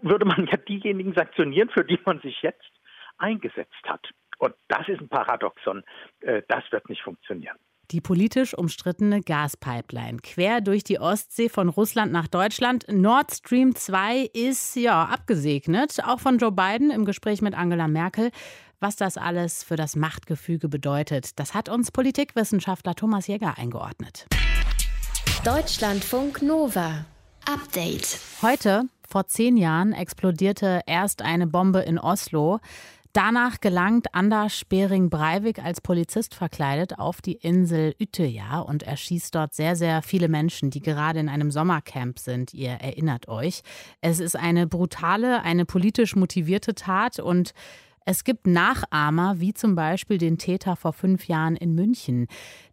würde 0.00 0.24
man 0.24 0.46
ja 0.46 0.56
diejenigen 0.56 1.12
sanktionieren, 1.14 1.70
für 1.70 1.84
die 1.84 1.98
man 2.04 2.20
sich 2.20 2.40
jetzt 2.42 2.70
eingesetzt 3.18 3.84
hat. 3.84 4.08
Und 4.38 4.54
das 4.68 4.88
ist 4.88 5.00
ein 5.00 5.08
Paradoxon. 5.08 5.82
Äh, 6.20 6.42
das 6.48 6.64
wird 6.70 6.88
nicht 6.88 7.02
funktionieren. 7.02 7.56
Die 7.90 8.02
politisch 8.02 8.52
umstrittene 8.52 9.22
Gaspipeline 9.22 10.18
quer 10.18 10.60
durch 10.60 10.84
die 10.84 11.00
Ostsee 11.00 11.48
von 11.48 11.70
Russland 11.70 12.12
nach 12.12 12.28
Deutschland. 12.28 12.84
Nord 12.88 13.32
Stream 13.32 13.74
2 13.74 14.28
ist 14.34 14.76
ja 14.76 15.04
abgesegnet, 15.04 15.98
auch 16.04 16.20
von 16.20 16.36
Joe 16.36 16.52
Biden 16.52 16.90
im 16.90 17.06
Gespräch 17.06 17.40
mit 17.40 17.56
Angela 17.56 17.88
Merkel. 17.88 18.30
Was 18.78 18.96
das 18.96 19.16
alles 19.16 19.64
für 19.64 19.76
das 19.76 19.96
Machtgefüge 19.96 20.68
bedeutet, 20.68 21.40
das 21.40 21.54
hat 21.54 21.70
uns 21.70 21.90
Politikwissenschaftler 21.90 22.94
Thomas 22.94 23.26
Jäger 23.26 23.56
eingeordnet. 23.56 24.26
Deutschlandfunk 25.48 26.42
Nova. 26.42 27.06
Update. 27.46 28.20
Heute, 28.42 28.82
vor 29.08 29.28
zehn 29.28 29.56
Jahren, 29.56 29.94
explodierte 29.94 30.82
erst 30.84 31.22
eine 31.22 31.46
Bombe 31.46 31.78
in 31.80 31.98
Oslo. 31.98 32.60
Danach 33.14 33.58
gelangt 33.60 34.08
Anders 34.12 34.58
Spering-Breivik 34.58 35.64
als 35.64 35.80
Polizist 35.80 36.34
verkleidet 36.34 36.98
auf 36.98 37.22
die 37.22 37.32
Insel 37.32 37.94
Utøya 37.98 38.60
und 38.60 38.82
erschießt 38.82 39.34
dort 39.34 39.54
sehr, 39.54 39.74
sehr 39.74 40.02
viele 40.02 40.28
Menschen, 40.28 40.68
die 40.68 40.80
gerade 40.80 41.18
in 41.18 41.30
einem 41.30 41.50
Sommercamp 41.50 42.18
sind. 42.18 42.52
Ihr 42.52 42.72
erinnert 42.72 43.28
euch. 43.28 43.62
Es 44.02 44.20
ist 44.20 44.36
eine 44.36 44.66
brutale, 44.66 45.42
eine 45.44 45.64
politisch 45.64 46.14
motivierte 46.14 46.74
Tat 46.74 47.20
und 47.20 47.54
es 48.04 48.24
gibt 48.24 48.46
Nachahmer, 48.46 49.40
wie 49.40 49.54
zum 49.54 49.74
Beispiel 49.74 50.18
den 50.18 50.38
Täter 50.38 50.76
vor 50.76 50.92
fünf 50.92 51.28
Jahren 51.28 51.56
in 51.56 51.74
München. 51.74 52.26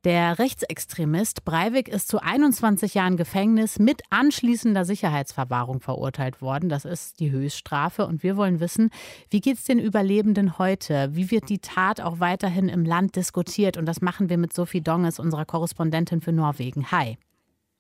Der 0.04 0.40
Rechtsextremist 0.40 1.46
Breivik 1.46 1.88
ist 1.88 2.08
zu 2.08 2.22
21 2.22 2.94
Jahren 2.94 3.18
Gefängnis 3.18 3.80
mit 3.80 4.02
anschließender 4.10 4.86
Sicherheitsverwahrung 4.86 5.80
verurteilt 5.80 6.42
worden. 6.42 6.70
Das 6.70 6.86
ist 6.86 7.20
die 7.20 7.32
Höchststrafe. 7.32 8.06
Und 8.06 8.24
wir 8.24 8.38
wollen 8.38 8.60
wissen, 8.60 8.92
wie 9.30 9.42
geht 9.42 9.58
es 9.58 9.64
den 9.64 9.80
Überlebenden 9.80 10.58
heute? 10.58 11.10
Wie 11.16 11.32
wird 11.32 11.50
die 11.50 11.60
Tat 11.60 12.02
auch 12.02 12.20
weiterhin 12.20 12.70
im 12.70 12.86
Land 12.86 13.16
diskutiert? 13.16 13.78
Und 13.78 13.86
das 13.86 14.02
machen 14.02 14.30
wir 14.30 14.38
mit 14.38 14.54
Sophie 14.54 14.82
Donges, 14.82 15.20
unserer 15.20 15.46
Korrespondentin 15.46 16.22
für 16.22 16.32
Norwegen. 16.32 16.92
Hi. 16.92 17.18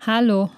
Hallo. 0.05 0.49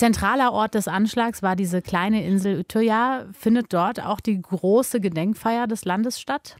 Zentraler 0.00 0.54
Ort 0.54 0.76
des 0.76 0.88
Anschlags 0.88 1.42
war 1.42 1.56
diese 1.56 1.82
kleine 1.82 2.24
Insel 2.24 2.60
Utøya. 2.60 3.26
Findet 3.32 3.70
dort 3.74 4.02
auch 4.02 4.20
die 4.20 4.40
große 4.40 4.98
Gedenkfeier 4.98 5.66
des 5.66 5.84
Landes 5.84 6.18
statt? 6.18 6.56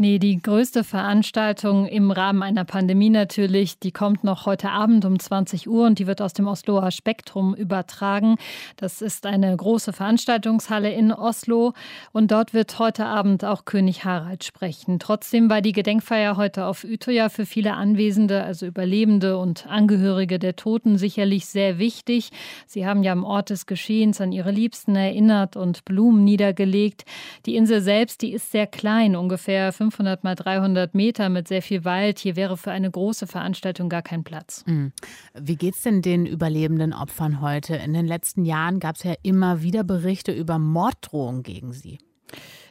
Nee, 0.00 0.20
die 0.20 0.40
größte 0.40 0.84
Veranstaltung 0.84 1.86
im 1.86 2.12
Rahmen 2.12 2.44
einer 2.44 2.64
Pandemie 2.64 3.10
natürlich, 3.10 3.80
die 3.80 3.90
kommt 3.90 4.22
noch 4.22 4.46
heute 4.46 4.70
Abend 4.70 5.04
um 5.04 5.18
20 5.18 5.68
Uhr 5.68 5.86
und 5.86 5.98
die 5.98 6.06
wird 6.06 6.22
aus 6.22 6.32
dem 6.32 6.46
Osloer 6.46 6.92
Spektrum 6.92 7.52
übertragen. 7.52 8.36
Das 8.76 9.02
ist 9.02 9.26
eine 9.26 9.56
große 9.56 9.92
Veranstaltungshalle 9.92 10.92
in 10.92 11.12
Oslo 11.12 11.72
und 12.12 12.30
dort 12.30 12.54
wird 12.54 12.78
heute 12.78 13.06
Abend 13.06 13.44
auch 13.44 13.64
König 13.64 14.04
Harald 14.04 14.44
sprechen. 14.44 15.00
Trotzdem 15.00 15.50
war 15.50 15.62
die 15.62 15.72
Gedenkfeier 15.72 16.36
heute 16.36 16.66
auf 16.66 16.84
Utøya 16.84 17.28
für 17.28 17.44
viele 17.44 17.74
Anwesende, 17.74 18.44
also 18.44 18.66
Überlebende 18.66 19.36
und 19.36 19.66
Angehörige 19.66 20.38
der 20.38 20.54
Toten, 20.54 20.96
sicherlich 20.96 21.46
sehr 21.46 21.80
wichtig. 21.80 22.30
Sie 22.68 22.86
haben 22.86 23.02
ja 23.02 23.10
am 23.10 23.24
Ort 23.24 23.50
des 23.50 23.66
Geschehens 23.66 24.20
an 24.20 24.30
ihre 24.30 24.52
Liebsten 24.52 24.94
erinnert 24.94 25.56
und 25.56 25.84
Blumen 25.84 26.22
niedergelegt. 26.22 27.04
Die 27.46 27.56
Insel 27.56 27.80
selbst, 27.80 28.22
die 28.22 28.32
ist 28.32 28.52
sehr 28.52 28.68
klein, 28.68 29.16
ungefähr 29.16 29.72
500 29.90 30.24
mal 30.24 30.34
300 30.34 30.94
Meter 30.94 31.28
mit 31.28 31.48
sehr 31.48 31.62
viel 31.62 31.84
Wald. 31.84 32.18
Hier 32.18 32.36
wäre 32.36 32.56
für 32.56 32.70
eine 32.70 32.90
große 32.90 33.26
Veranstaltung 33.26 33.88
gar 33.88 34.02
kein 34.02 34.24
Platz. 34.24 34.64
Mhm. 34.66 34.92
Wie 35.34 35.56
geht 35.56 35.74
es 35.74 35.82
denn 35.82 36.02
den 36.02 36.26
überlebenden 36.26 36.92
Opfern 36.92 37.40
heute? 37.40 37.76
In 37.76 37.94
den 37.94 38.06
letzten 38.06 38.44
Jahren 38.44 38.80
gab 38.80 38.96
es 38.96 39.04
ja 39.04 39.14
immer 39.22 39.62
wieder 39.62 39.84
Berichte 39.84 40.32
über 40.32 40.58
Morddrohungen 40.58 41.42
gegen 41.42 41.72
sie. 41.72 41.98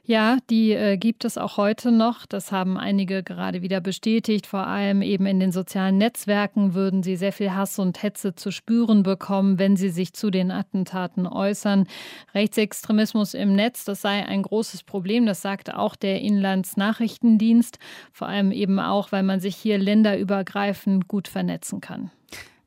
Ja, 0.09 0.37
die 0.49 0.71
äh, 0.71 0.95
gibt 0.95 1.25
es 1.25 1.37
auch 1.37 1.57
heute 1.57 1.91
noch. 1.91 2.25
Das 2.25 2.53
haben 2.53 2.77
einige 2.77 3.23
gerade 3.23 3.61
wieder 3.61 3.81
bestätigt. 3.81 4.47
Vor 4.47 4.65
allem 4.65 5.01
eben 5.01 5.25
in 5.25 5.41
den 5.41 5.51
sozialen 5.51 5.97
Netzwerken 5.97 6.73
würden 6.73 7.03
sie 7.03 7.17
sehr 7.17 7.33
viel 7.33 7.53
Hass 7.53 7.77
und 7.77 8.01
Hetze 8.01 8.33
zu 8.33 8.51
spüren 8.51 9.03
bekommen, 9.03 9.59
wenn 9.59 9.75
sie 9.75 9.89
sich 9.89 10.13
zu 10.13 10.29
den 10.31 10.49
Attentaten 10.49 11.27
äußern. 11.27 11.87
Rechtsextremismus 12.33 13.33
im 13.33 13.53
Netz, 13.53 13.83
das 13.83 14.01
sei 14.01 14.25
ein 14.25 14.43
großes 14.43 14.83
Problem. 14.83 15.25
Das 15.25 15.41
sagte 15.41 15.77
auch 15.77 15.97
der 15.97 16.21
Inlandsnachrichtendienst. 16.21 17.77
Vor 18.13 18.29
allem 18.29 18.53
eben 18.53 18.79
auch, 18.79 19.11
weil 19.11 19.23
man 19.23 19.41
sich 19.41 19.57
hier 19.57 19.77
länderübergreifend 19.77 21.09
gut 21.09 21.27
vernetzen 21.27 21.81
kann. 21.81 22.11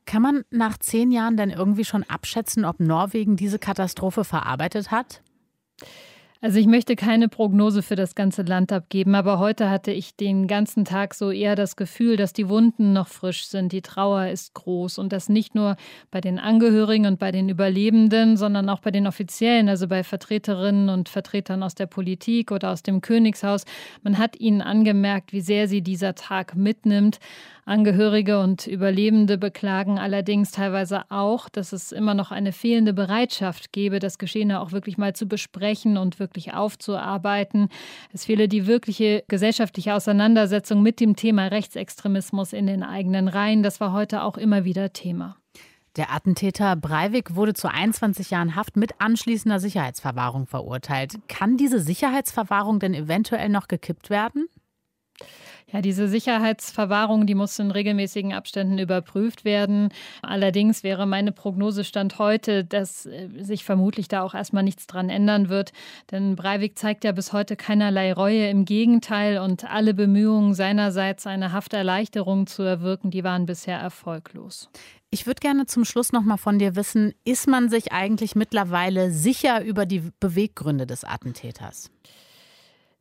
Kann 0.04 0.20
man 0.20 0.44
nach 0.50 0.76
zehn 0.76 1.10
Jahren 1.10 1.38
denn 1.38 1.48
irgendwie 1.48 1.86
schon 1.86 2.02
abschätzen, 2.02 2.66
ob 2.66 2.80
Norwegen 2.80 3.36
diese 3.36 3.58
Katastrophe 3.58 4.24
verarbeitet 4.24 4.90
hat? 4.90 5.22
Also 6.42 6.58
ich 6.58 6.66
möchte 6.66 6.96
keine 6.96 7.28
Prognose 7.28 7.82
für 7.82 7.96
das 7.96 8.14
ganze 8.14 8.40
Land 8.40 8.72
abgeben, 8.72 9.14
aber 9.14 9.38
heute 9.38 9.68
hatte 9.68 9.92
ich 9.92 10.16
den 10.16 10.46
ganzen 10.46 10.86
Tag 10.86 11.12
so 11.12 11.30
eher 11.30 11.54
das 11.54 11.76
Gefühl, 11.76 12.16
dass 12.16 12.32
die 12.32 12.48
Wunden 12.48 12.94
noch 12.94 13.08
frisch 13.08 13.44
sind, 13.44 13.72
die 13.72 13.82
Trauer 13.82 14.28
ist 14.28 14.54
groß 14.54 14.96
und 14.96 15.12
das 15.12 15.28
nicht 15.28 15.54
nur 15.54 15.76
bei 16.10 16.22
den 16.22 16.38
Angehörigen 16.38 17.04
und 17.04 17.18
bei 17.18 17.30
den 17.30 17.50
Überlebenden, 17.50 18.38
sondern 18.38 18.70
auch 18.70 18.80
bei 18.80 18.90
den 18.90 19.06
Offiziellen, 19.06 19.68
also 19.68 19.86
bei 19.86 20.02
Vertreterinnen 20.02 20.88
und 20.88 21.10
Vertretern 21.10 21.62
aus 21.62 21.74
der 21.74 21.84
Politik 21.84 22.52
oder 22.52 22.70
aus 22.70 22.82
dem 22.82 23.02
Königshaus. 23.02 23.66
Man 24.02 24.16
hat 24.16 24.40
ihnen 24.40 24.62
angemerkt, 24.62 25.34
wie 25.34 25.42
sehr 25.42 25.68
sie 25.68 25.82
dieser 25.82 26.14
Tag 26.14 26.56
mitnimmt. 26.56 27.18
Angehörige 27.66 28.40
und 28.40 28.66
Überlebende 28.66 29.36
beklagen 29.36 29.98
allerdings 29.98 30.50
teilweise 30.50 31.02
auch, 31.10 31.50
dass 31.50 31.72
es 31.72 31.92
immer 31.92 32.14
noch 32.14 32.30
eine 32.32 32.52
fehlende 32.52 32.94
Bereitschaft 32.94 33.72
gebe, 33.72 33.98
das 33.98 34.18
Geschehene 34.18 34.60
auch 34.60 34.72
wirklich 34.72 34.96
mal 34.96 35.14
zu 35.14 35.28
besprechen 35.28 35.96
und 35.96 36.18
wirklich 36.18 36.29
aufzuarbeiten. 36.52 37.68
Es 38.12 38.24
fehle 38.24 38.48
die 38.48 38.66
wirkliche 38.66 39.24
gesellschaftliche 39.28 39.94
Auseinandersetzung 39.94 40.82
mit 40.82 41.00
dem 41.00 41.16
Thema 41.16 41.46
Rechtsextremismus 41.46 42.52
in 42.52 42.66
den 42.66 42.82
eigenen 42.82 43.28
Reihen. 43.28 43.62
Das 43.62 43.80
war 43.80 43.92
heute 43.92 44.22
auch 44.22 44.36
immer 44.36 44.64
wieder 44.64 44.92
Thema. 44.92 45.36
Der 45.96 46.12
Attentäter 46.14 46.76
Breivik 46.76 47.34
wurde 47.34 47.52
zu 47.52 47.68
21 47.68 48.30
Jahren 48.30 48.54
Haft 48.54 48.76
mit 48.76 49.00
anschließender 49.00 49.58
Sicherheitsverwahrung 49.58 50.46
verurteilt. 50.46 51.18
Kann 51.28 51.56
diese 51.56 51.80
Sicherheitsverwahrung 51.80 52.78
denn 52.78 52.94
eventuell 52.94 53.48
noch 53.48 53.66
gekippt 53.66 54.08
werden? 54.08 54.46
Ja, 55.72 55.80
diese 55.80 56.08
Sicherheitsverwahrung, 56.08 57.26
die 57.26 57.36
muss 57.36 57.58
in 57.58 57.70
regelmäßigen 57.70 58.32
Abständen 58.32 58.78
überprüft 58.78 59.44
werden. 59.44 59.90
Allerdings 60.20 60.82
wäre 60.82 61.06
meine 61.06 61.30
Prognose 61.30 61.84
Stand 61.84 62.18
heute, 62.18 62.64
dass 62.64 63.06
äh, 63.06 63.28
sich 63.38 63.64
vermutlich 63.64 64.08
da 64.08 64.22
auch 64.22 64.34
erstmal 64.34 64.64
nichts 64.64 64.88
dran 64.88 65.10
ändern 65.10 65.48
wird. 65.48 65.72
Denn 66.10 66.34
Breivik 66.34 66.76
zeigt 66.76 67.04
ja 67.04 67.12
bis 67.12 67.32
heute 67.32 67.54
keinerlei 67.54 68.12
Reue. 68.12 68.48
Im 68.48 68.64
Gegenteil 68.64 69.38
und 69.38 69.70
alle 69.70 69.94
Bemühungen 69.94 70.54
seinerseits, 70.54 71.26
eine 71.26 71.52
Hafterleichterung 71.52 72.48
zu 72.48 72.62
erwirken, 72.62 73.12
die 73.12 73.22
waren 73.22 73.46
bisher 73.46 73.78
erfolglos. 73.78 74.70
Ich 75.10 75.26
würde 75.26 75.40
gerne 75.40 75.66
zum 75.66 75.84
Schluss 75.84 76.12
noch 76.12 76.22
mal 76.22 76.36
von 76.36 76.58
dir 76.58 76.76
wissen, 76.76 77.14
ist 77.24 77.46
man 77.46 77.68
sich 77.68 77.92
eigentlich 77.92 78.34
mittlerweile 78.34 79.10
sicher 79.10 79.62
über 79.62 79.86
die 79.86 80.02
Beweggründe 80.20 80.86
des 80.86 81.04
Attentäters? 81.04 81.90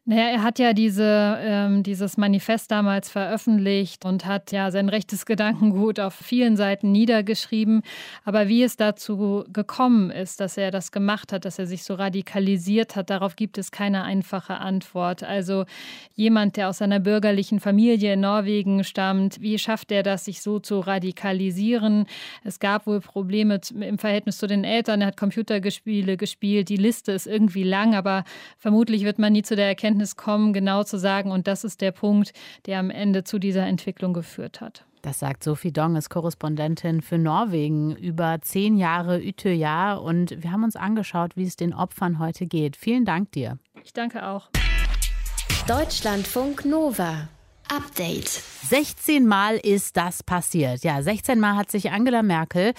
Naja, 0.09 0.29
er 0.29 0.41
hat 0.41 0.57
ja 0.57 0.73
diese, 0.73 1.37
ähm, 1.39 1.83
dieses 1.83 2.17
Manifest 2.17 2.71
damals 2.71 3.11
veröffentlicht 3.11 4.05
und 4.05 4.25
hat 4.25 4.51
ja 4.51 4.71
sein 4.71 4.89
rechtes 4.89 5.27
Gedankengut 5.27 5.99
auf 5.99 6.15
vielen 6.15 6.57
Seiten 6.57 6.91
niedergeschrieben. 6.91 7.83
Aber 8.25 8.47
wie 8.47 8.63
es 8.63 8.75
dazu 8.75 9.45
gekommen 9.53 10.09
ist, 10.09 10.39
dass 10.39 10.57
er 10.57 10.71
das 10.71 10.91
gemacht 10.91 11.31
hat, 11.31 11.45
dass 11.45 11.59
er 11.59 11.67
sich 11.67 11.83
so 11.83 11.93
radikalisiert 11.93 12.95
hat, 12.95 13.11
darauf 13.11 13.35
gibt 13.35 13.59
es 13.59 13.69
keine 13.69 14.01
einfache 14.01 14.55
Antwort. 14.55 15.21
Also 15.21 15.65
jemand, 16.15 16.57
der 16.57 16.69
aus 16.69 16.81
einer 16.81 16.99
bürgerlichen 16.99 17.59
Familie 17.59 18.13
in 18.13 18.21
Norwegen 18.21 18.83
stammt, 18.83 19.39
wie 19.41 19.59
schafft 19.59 19.91
er 19.91 20.01
das, 20.01 20.25
sich 20.25 20.41
so 20.41 20.57
zu 20.57 20.79
radikalisieren? 20.79 22.07
Es 22.43 22.59
gab 22.59 22.87
wohl 22.87 22.99
Probleme 22.99 23.61
im 23.79 23.99
Verhältnis 23.99 24.39
zu 24.39 24.47
den 24.47 24.63
Eltern. 24.63 25.01
Er 25.01 25.07
hat 25.09 25.17
Computerspiele 25.17 26.17
gespielt. 26.17 26.69
Die 26.69 26.77
Liste 26.77 27.11
ist 27.11 27.27
irgendwie 27.27 27.63
lang, 27.63 27.93
aber 27.93 28.23
vermutlich 28.57 29.03
wird 29.03 29.19
man 29.19 29.33
nie 29.33 29.43
zu 29.43 29.55
der 29.55 29.67
Erkenntnis 29.67 29.98
Erkenntnis 29.99 30.15
kommen, 30.15 30.53
genau 30.53 30.83
zu 30.83 30.97
sagen, 30.97 31.31
und 31.31 31.47
das 31.47 31.63
ist 31.63 31.81
der 31.81 31.91
Punkt, 31.91 32.31
der 32.65 32.79
am 32.79 32.89
Ende 32.89 33.23
zu 33.23 33.37
dieser 33.37 33.65
Entwicklung 33.65 34.13
geführt 34.13 34.61
hat. 34.61 34.85
Das 35.01 35.19
sagt 35.19 35.43
Sophie 35.43 35.71
Dong, 35.71 35.95
ist 35.95 36.09
Korrespondentin 36.09 37.01
für 37.01 37.17
Norwegen 37.17 37.95
über 37.95 38.39
zehn 38.41 38.77
Jahre 38.77 39.21
Utøya 39.21 39.95
und 39.95 40.41
wir 40.43 40.51
haben 40.51 40.63
uns 40.63 40.75
angeschaut, 40.75 41.35
wie 41.35 41.43
es 41.43 41.55
den 41.55 41.73
Opfern 41.73 42.19
heute 42.19 42.47
geht. 42.47 42.75
Vielen 42.75 43.05
Dank 43.05 43.31
dir. 43.31 43.57
Ich 43.83 43.93
danke 43.93 44.25
auch. 44.27 44.49
Deutschlandfunk 45.67 46.65
Nova. 46.65 47.29
Update. 47.71 48.27
16 48.67 49.27
Mal 49.27 49.57
ist 49.57 49.95
das 49.95 50.23
passiert. 50.23 50.83
Ja, 50.83 51.01
16 51.01 51.39
Mal 51.39 51.55
hat 51.55 51.69
sich 51.69 51.91
Angela 51.91 52.23
Merkel, 52.23 52.73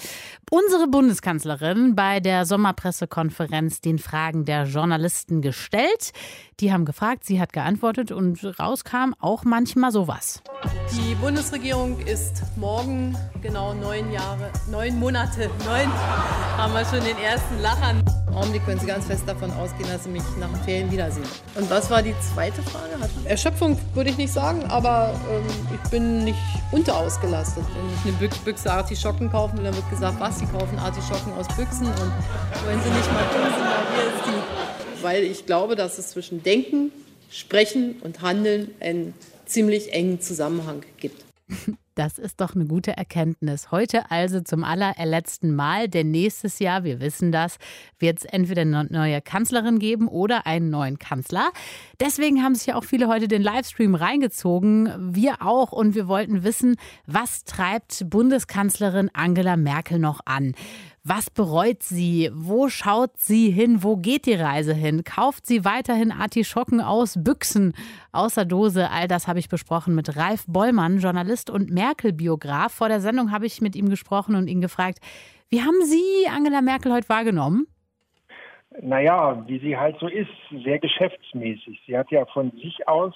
unsere 0.49 0.87
Bundeskanzlerin, 0.87 1.95
bei 1.95 2.19
der 2.19 2.45
Sommerpressekonferenz 2.45 3.81
den 3.81 3.99
Fragen 3.99 4.45
der 4.45 4.65
Journalisten 4.65 5.41
gestellt. 5.41 6.11
Die 6.59 6.73
haben 6.73 6.85
gefragt, 6.85 7.23
sie 7.23 7.39
hat 7.39 7.53
geantwortet 7.53 8.11
und 8.11 8.43
rauskam 8.59 9.13
auch 9.19 9.43
manchmal 9.45 9.91
sowas. 9.91 10.43
Die 10.91 11.15
Bundesregierung 11.15 11.99
ist 12.01 12.43
morgen 12.57 13.17
genau 13.41 13.73
neun 13.73 14.11
Jahre, 14.11 14.49
neun 14.69 14.99
Monate, 14.99 15.49
neun 15.65 15.91
haben 16.57 16.73
wir 16.73 16.83
schon 16.85 16.99
den 17.05 17.17
ersten 17.17 17.61
Lachern. 17.61 18.03
Im 18.27 18.35
Augenblick 18.35 18.65
können 18.65 18.79
Sie 18.79 18.87
ganz 18.87 19.05
fest 19.05 19.23
davon 19.25 19.51
ausgehen, 19.51 19.89
dass 19.89 20.03
Sie 20.03 20.09
mich 20.09 20.23
nach 20.39 20.49
den 20.49 20.63
Ferien 20.63 20.91
wiedersehen. 20.91 21.25
Und 21.55 21.69
was 21.69 21.89
war 21.89 22.01
die 22.01 22.13
zweite 22.33 22.61
Frage? 22.61 22.91
Erschöpfung 23.25 23.77
würde 23.93 24.09
ich 24.09 24.17
nicht 24.17 24.33
sagen, 24.33 24.63
aber 24.65 25.13
ähm, 25.29 25.77
ich 25.81 25.89
bin 25.89 26.25
nicht 26.25 26.39
unterausgelastet. 26.71 27.63
Wenn 27.73 28.13
ich 28.13 28.19
eine 28.19 28.27
Büch 28.27 28.39
Büchse 28.41 28.71
Artischocken 28.71 29.31
kaufen 29.31 29.57
will, 29.57 29.63
dann 29.63 29.75
wird 29.75 29.89
gesagt, 29.89 30.19
was, 30.19 30.39
Sie 30.39 30.45
kaufen 30.45 30.77
Artischocken 30.77 31.31
aus 31.33 31.47
Büchsen 31.55 31.87
und 31.87 32.11
wenn 32.67 32.81
Sie 32.81 32.89
nicht 32.89 33.13
mal 33.13 33.23
sind, 33.31 33.55
hier 33.95 34.07
ist 34.07 34.25
die 34.27 35.03
weil 35.03 35.23
ich 35.23 35.45
glaube, 35.45 35.75
dass 35.75 35.97
es 35.97 36.09
zwischen 36.09 36.43
Denken, 36.43 36.91
Sprechen 37.31 37.95
und 38.01 38.21
Handeln 38.21 38.71
einen 38.79 39.13
ziemlich 39.51 39.93
engen 39.93 40.21
Zusammenhang 40.21 40.83
gibt. 40.97 41.25
Das 41.95 42.17
ist 42.17 42.39
doch 42.39 42.55
eine 42.55 42.65
gute 42.65 42.95
Erkenntnis. 42.95 43.69
Heute 43.69 44.09
also 44.09 44.39
zum 44.39 44.63
allerletzten 44.63 45.53
Mal, 45.53 45.89
denn 45.89 46.09
nächstes 46.09 46.59
Jahr, 46.59 46.85
wir 46.85 47.01
wissen 47.01 47.33
das, 47.33 47.57
wird 47.99 48.19
es 48.19 48.25
entweder 48.25 48.61
eine 48.61 48.85
neue 48.85 49.21
Kanzlerin 49.21 49.77
geben 49.77 50.07
oder 50.07 50.47
einen 50.47 50.69
neuen 50.69 50.99
Kanzler. 50.99 51.51
Deswegen 51.99 52.43
haben 52.43 52.55
sich 52.55 52.67
ja 52.67 52.75
auch 52.75 52.85
viele 52.85 53.09
heute 53.09 53.27
den 53.27 53.41
Livestream 53.41 53.93
reingezogen. 53.93 55.13
Wir 55.13 55.41
auch. 55.41 55.73
Und 55.73 55.93
wir 55.93 56.07
wollten 56.07 56.43
wissen, 56.43 56.77
was 57.07 57.43
treibt 57.43 58.09
Bundeskanzlerin 58.09 59.11
Angela 59.13 59.57
Merkel 59.57 59.99
noch 59.99 60.21
an? 60.23 60.55
Was 61.03 61.31
bereut 61.31 61.81
sie? 61.81 62.29
Wo 62.31 62.69
schaut 62.69 63.17
sie 63.17 63.49
hin? 63.49 63.81
Wo 63.81 63.97
geht 63.97 64.27
die 64.27 64.35
Reise 64.35 64.75
hin? 64.75 65.03
Kauft 65.03 65.47
sie 65.47 65.65
weiterhin 65.65 66.11
Artischocken 66.11 66.79
aus 66.79 67.15
Büchsen, 67.23 67.73
außer 68.11 68.45
Dose? 68.45 68.87
All 68.91 69.07
das 69.07 69.27
habe 69.27 69.39
ich 69.39 69.49
besprochen 69.49 69.95
mit 69.95 70.15
Ralf 70.15 70.45
Bollmann, 70.47 70.99
Journalist 70.99 71.49
und 71.49 71.71
Merkel-Biograf. 71.71 72.71
Vor 72.71 72.87
der 72.87 72.99
Sendung 72.99 73.31
habe 73.31 73.47
ich 73.47 73.61
mit 73.61 73.75
ihm 73.75 73.89
gesprochen 73.89 74.35
und 74.35 74.47
ihn 74.47 74.61
gefragt, 74.61 74.99
wie 75.49 75.61
haben 75.61 75.81
Sie 75.81 76.27
Angela 76.29 76.61
Merkel 76.61 76.93
heute 76.93 77.09
wahrgenommen? 77.09 77.65
Naja, 78.79 79.43
wie 79.47 79.59
sie 79.59 79.75
halt 79.75 79.97
so 79.99 80.07
ist, 80.07 80.29
sehr 80.63 80.77
geschäftsmäßig. 80.77 81.81
Sie 81.87 81.97
hat 81.97 82.11
ja 82.11 82.25
von 82.27 82.51
sich 82.51 82.87
aus 82.87 83.13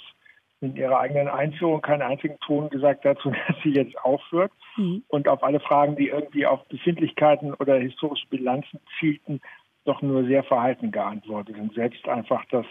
in 0.62 0.76
ihrer 0.76 1.00
eigenen 1.00 1.28
Einführung 1.28 1.82
keinen 1.82 2.02
einzigen 2.02 2.40
Ton 2.40 2.70
gesagt 2.70 3.06
dazu, 3.06 3.32
dass 3.48 3.58
sie 3.64 3.74
jetzt 3.74 3.98
aufhört. 4.04 4.52
Mhm. 4.78 5.04
Und 5.08 5.28
auf 5.28 5.44
alle 5.44 5.60
Fragen, 5.60 5.96
die 5.96 6.08
irgendwie 6.08 6.46
auf 6.46 6.66
Befindlichkeiten 6.68 7.54
oder 7.56 7.76
historische 7.76 8.28
Bilanzen 8.28 8.80
zielten, 9.00 9.42
doch 9.86 10.02
nur 10.02 10.26
sehr 10.26 10.44
verhalten 10.44 10.92
geantwortet 10.92 11.58
und 11.58 11.74
selbst 11.74 12.08
einfach 12.08 12.44
das 12.50 12.66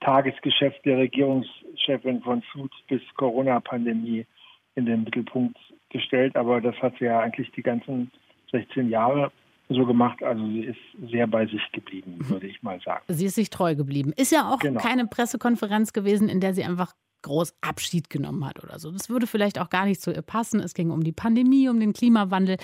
Tagesgeschäft 0.00 0.84
der 0.84 0.98
Regierungschefin 0.98 2.22
von 2.22 2.42
Flut 2.42 2.72
bis 2.88 3.02
Corona-Pandemie 3.16 4.26
in 4.74 4.86
den 4.86 5.04
Mittelpunkt 5.04 5.56
gestellt. 5.90 6.36
Aber 6.36 6.60
das 6.60 6.74
hat 6.76 6.94
sie 6.98 7.04
ja 7.04 7.20
eigentlich 7.20 7.50
die 7.52 7.62
ganzen 7.62 8.10
16 8.50 8.88
Jahre 8.88 9.30
so 9.68 9.86
gemacht. 9.86 10.22
Also 10.22 10.44
sie 10.46 10.64
ist 10.64 11.10
sehr 11.10 11.26
bei 11.26 11.46
sich 11.46 11.62
geblieben, 11.72 12.18
mhm. 12.18 12.28
würde 12.28 12.46
ich 12.46 12.62
mal 12.62 12.80
sagen. 12.80 13.04
Sie 13.08 13.26
ist 13.26 13.34
sich 13.34 13.50
treu 13.50 13.74
geblieben. 13.74 14.12
Ist 14.16 14.32
ja 14.32 14.50
auch 14.50 14.58
genau. 14.58 14.80
keine 14.80 15.06
Pressekonferenz 15.06 15.92
gewesen, 15.92 16.28
in 16.28 16.40
der 16.40 16.54
sie 16.54 16.64
einfach 16.64 16.94
groß 17.24 17.56
Abschied 17.60 18.08
genommen 18.08 18.46
hat 18.46 18.62
oder 18.62 18.78
so. 18.78 18.92
Das 18.92 19.10
würde 19.10 19.26
vielleicht 19.26 19.60
auch 19.60 19.70
gar 19.70 19.84
nicht 19.84 20.00
zu 20.00 20.12
ihr 20.12 20.22
passen. 20.22 20.60
Es 20.60 20.74
ging 20.74 20.90
um 20.90 21.02
die 21.02 21.12
Pandemie, 21.12 21.68
um 21.68 21.80
den 21.80 21.92
Klimawandel. 21.92 22.56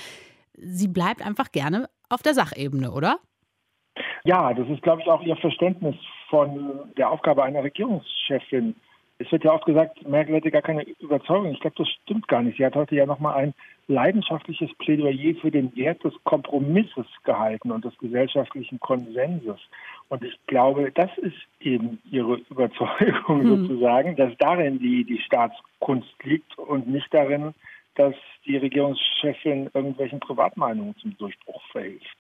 Sie 0.55 0.89
bleibt 0.89 1.27
einfach 1.27 1.51
gerne 1.51 1.89
auf 2.09 2.23
der 2.23 2.35
Sachebene, 2.35 2.93
oder? 2.93 3.19
Ja, 4.25 4.53
das 4.55 4.69
ist, 4.69 4.83
glaube 4.83 5.03
ich, 5.03 5.09
auch 5.09 5.23
ihr 5.23 5.37
Verständnis 5.37 5.97
von 6.29 6.93
der 6.97 7.11
Aufgabe 7.11 7.43
einer 7.43 7.65
Regierungschefin. 7.65 8.77
Es 9.21 9.31
wird 9.31 9.45
ja 9.45 9.53
oft 9.53 9.67
gesagt, 9.67 10.09
Merkel 10.09 10.37
hätte 10.37 10.51
gar 10.51 10.63
keine 10.63 10.83
Überzeugung. 10.99 11.53
Ich 11.53 11.61
glaube, 11.61 11.77
das 11.77 11.89
stimmt 11.89 12.27
gar 12.27 12.41
nicht. 12.41 12.57
Sie 12.57 12.65
hat 12.65 12.75
heute 12.75 12.95
ja 12.95 13.05
nochmal 13.05 13.37
ein 13.37 13.55
leidenschaftliches 13.87 14.71
Plädoyer 14.79 15.35
für 15.43 15.51
den 15.51 15.77
Wert 15.77 16.03
des 16.03 16.15
Kompromisses 16.25 17.05
gehalten 17.25 17.71
und 17.71 17.85
des 17.85 17.97
gesellschaftlichen 17.99 18.81
Konsenses. 18.81 19.59
Und 20.09 20.25
ich 20.25 20.39
glaube, 20.47 20.91
das 20.93 21.11
ist 21.19 21.37
eben 21.61 21.99
ihre 22.11 22.37
Überzeugung 22.49 23.43
hm. 23.43 23.67
sozusagen, 23.67 24.17
dass 24.17 24.33
darin 24.39 24.79
die, 24.79 25.05
die 25.05 25.21
Staatskunst 25.21 26.15
liegt 26.25 26.57
und 26.57 26.89
nicht 26.89 27.13
darin, 27.13 27.53
dass 27.97 28.15
die 28.47 28.57
Regierungschefin 28.57 29.69
irgendwelchen 29.75 30.21
Privatmeinungen 30.21 30.97
zum 30.97 31.15
Durchbruch 31.19 31.63
verhilft. 31.73 32.20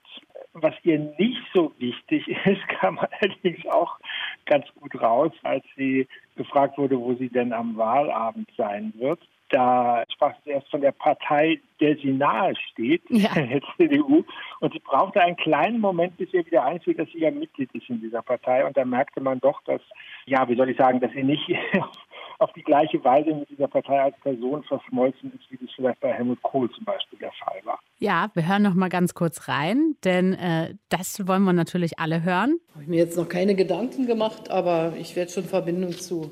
Was 0.52 0.74
ihr 0.82 0.98
nicht 0.98 1.42
so 1.54 1.72
wichtig 1.78 2.26
ist, 2.44 2.66
kam 2.68 2.98
allerdings 2.98 3.64
auch 3.66 3.98
ganz 4.46 4.66
gut 4.74 5.00
raus, 5.00 5.32
als 5.42 5.64
sie 5.76 6.08
gefragt 6.36 6.76
wurde, 6.78 6.98
wo 6.98 7.14
sie 7.14 7.28
denn 7.28 7.52
am 7.52 7.76
Wahlabend 7.76 8.48
sein 8.56 8.92
wird. 8.96 9.20
Da 9.50 10.04
sprach 10.12 10.34
sie 10.44 10.50
erst 10.50 10.70
von 10.70 10.80
der 10.80 10.92
Partei, 10.92 11.60
der 11.80 11.96
sie 11.96 12.12
nahe 12.12 12.54
steht, 12.70 13.02
ja. 13.08 13.30
der 13.34 13.60
CDU. 13.76 14.24
Und 14.60 14.72
sie 14.72 14.78
brauchte 14.78 15.20
einen 15.20 15.36
kleinen 15.36 15.80
Moment, 15.80 16.16
bis 16.16 16.32
ihr 16.32 16.46
wieder 16.46 16.64
einfiel, 16.64 16.94
dass 16.94 17.08
sie 17.10 17.20
ja 17.20 17.30
Mitglied 17.30 17.70
ist 17.72 17.88
in 17.88 18.00
dieser 18.00 18.22
Partei. 18.22 18.64
Und 18.64 18.76
da 18.76 18.84
merkte 18.84 19.20
man 19.20 19.40
doch, 19.40 19.60
dass, 19.64 19.82
ja, 20.26 20.48
wie 20.48 20.54
soll 20.54 20.70
ich 20.70 20.76
sagen, 20.76 21.00
dass 21.00 21.12
sie 21.12 21.24
nicht 21.24 21.48
auf 22.40 22.52
die 22.54 22.62
gleiche 22.62 23.02
Weise 23.04 23.34
mit 23.34 23.48
dieser 23.50 23.68
Partei 23.68 24.00
als 24.00 24.16
Person 24.20 24.62
verschmolzen 24.64 25.32
ist, 25.34 25.50
wie 25.50 25.58
das 25.58 25.68
vielleicht 25.76 26.00
bei 26.00 26.12
Helmut 26.12 26.40
Kohl 26.42 26.70
zum 26.72 26.84
Beispiel 26.84 27.18
der 27.18 27.32
Fall 27.32 27.60
war. 27.64 27.78
Ja, 27.98 28.30
wir 28.34 28.48
hören 28.48 28.62
noch 28.62 28.74
mal 28.74 28.88
ganz 28.88 29.12
kurz 29.14 29.46
rein, 29.46 29.96
denn 30.04 30.32
äh, 30.32 30.74
das 30.88 31.26
wollen 31.26 31.42
wir 31.44 31.52
natürlich 31.52 31.98
alle 31.98 32.22
hören. 32.22 32.58
Habe 32.72 32.82
ich 32.82 32.88
mir 32.88 32.96
jetzt 32.96 33.16
noch 33.18 33.28
keine 33.28 33.54
Gedanken 33.54 34.06
gemacht, 34.06 34.50
aber 34.50 34.94
ich 34.96 35.16
werde 35.16 35.30
schon 35.30 35.44
Verbindung 35.44 35.92
zu 35.92 36.30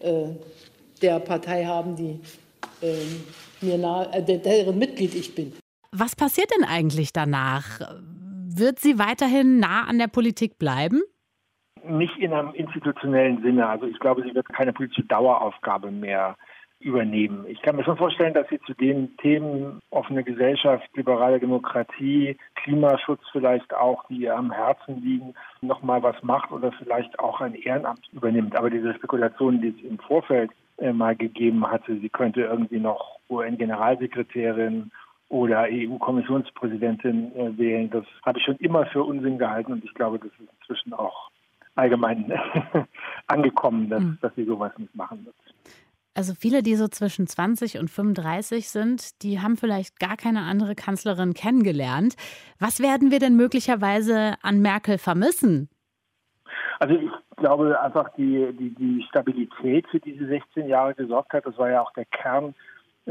äh, 0.00 0.30
der 1.00 1.20
Partei 1.20 1.64
haben, 1.64 1.94
die 1.94 2.20
äh, 2.82 3.64
mir 3.64 3.78
nahe, 3.78 4.12
äh, 4.12 4.22
deren 4.22 4.78
Mitglied 4.78 5.14
ich 5.14 5.34
bin. 5.34 5.52
Was 5.92 6.16
passiert 6.16 6.50
denn 6.56 6.64
eigentlich 6.64 7.12
danach? 7.12 7.80
Wird 8.48 8.80
sie 8.80 8.98
weiterhin 8.98 9.60
nah 9.60 9.84
an 9.84 9.98
der 9.98 10.08
Politik 10.08 10.58
bleiben? 10.58 11.02
Nicht 11.88 12.16
in 12.18 12.32
einem 12.32 12.54
institutionellen 12.54 13.42
Sinne. 13.42 13.68
Also 13.68 13.86
ich 13.86 13.98
glaube, 13.98 14.22
sie 14.22 14.34
wird 14.34 14.48
keine 14.48 14.72
politische 14.72 15.04
Daueraufgabe 15.04 15.90
mehr 15.90 16.36
übernehmen. 16.80 17.46
Ich 17.48 17.62
kann 17.62 17.76
mir 17.76 17.84
schon 17.84 17.96
vorstellen, 17.96 18.34
dass 18.34 18.48
sie 18.48 18.60
zu 18.60 18.74
den 18.74 19.16
Themen 19.16 19.80
offene 19.90 20.22
Gesellschaft, 20.22 20.84
liberale 20.94 21.40
Demokratie, 21.40 22.36
Klimaschutz 22.54 23.22
vielleicht 23.32 23.74
auch, 23.74 24.04
die 24.08 24.22
ihr 24.22 24.36
am 24.36 24.52
Herzen 24.52 25.02
liegen, 25.02 25.34
nochmal 25.62 26.02
was 26.02 26.22
macht 26.22 26.52
oder 26.52 26.72
vielleicht 26.72 27.18
auch 27.18 27.40
ein 27.40 27.54
Ehrenamt 27.54 28.06
übernimmt. 28.12 28.56
Aber 28.56 28.68
diese 28.68 28.94
Spekulationen, 28.94 29.62
die 29.62 29.68
es 29.68 29.90
im 29.90 29.98
Vorfeld 29.98 30.50
äh, 30.78 30.92
mal 30.92 31.16
gegeben 31.16 31.66
hatte, 31.66 31.98
sie 31.98 32.10
könnte 32.10 32.42
irgendwie 32.42 32.78
noch 32.78 33.18
UN-Generalsekretärin 33.30 34.90
oder 35.28 35.66
EU-Kommissionspräsidentin 35.70 37.34
äh, 37.34 37.58
wählen, 37.58 37.90
das 37.90 38.04
habe 38.24 38.38
ich 38.38 38.44
schon 38.44 38.56
immer 38.56 38.84
für 38.86 39.02
Unsinn 39.02 39.38
gehalten 39.38 39.72
und 39.72 39.84
ich 39.84 39.94
glaube, 39.94 40.18
das 40.18 40.28
ist 40.28 40.50
inzwischen 40.60 40.92
auch 40.92 41.30
allgemein 41.76 42.32
angekommen, 43.26 43.88
dass, 43.88 44.02
mhm. 44.02 44.18
dass 44.20 44.34
sie 44.34 44.44
sowas 44.44 44.72
nicht 44.78 44.94
machen 44.94 45.24
wird. 45.24 45.36
Also 46.14 46.32
viele, 46.34 46.62
die 46.62 46.76
so 46.76 46.88
zwischen 46.88 47.26
20 47.26 47.78
und 47.78 47.90
35 47.90 48.70
sind, 48.70 49.22
die 49.22 49.40
haben 49.40 49.58
vielleicht 49.58 50.00
gar 50.00 50.16
keine 50.16 50.42
andere 50.42 50.74
Kanzlerin 50.74 51.34
kennengelernt. 51.34 52.16
Was 52.58 52.80
werden 52.80 53.10
wir 53.10 53.18
denn 53.18 53.36
möglicherweise 53.36 54.36
an 54.40 54.62
Merkel 54.62 54.96
vermissen? 54.96 55.68
Also 56.78 56.94
ich 56.94 57.10
glaube 57.36 57.78
einfach 57.80 58.08
die, 58.16 58.50
die, 58.58 58.74
die 58.74 59.04
Stabilität, 59.10 59.86
für 59.88 60.00
diese 60.00 60.26
16 60.26 60.68
Jahre 60.68 60.94
gesorgt 60.94 61.34
hat, 61.34 61.44
das 61.44 61.58
war 61.58 61.70
ja 61.70 61.82
auch 61.82 61.92
der 61.92 62.06
Kern 62.06 62.54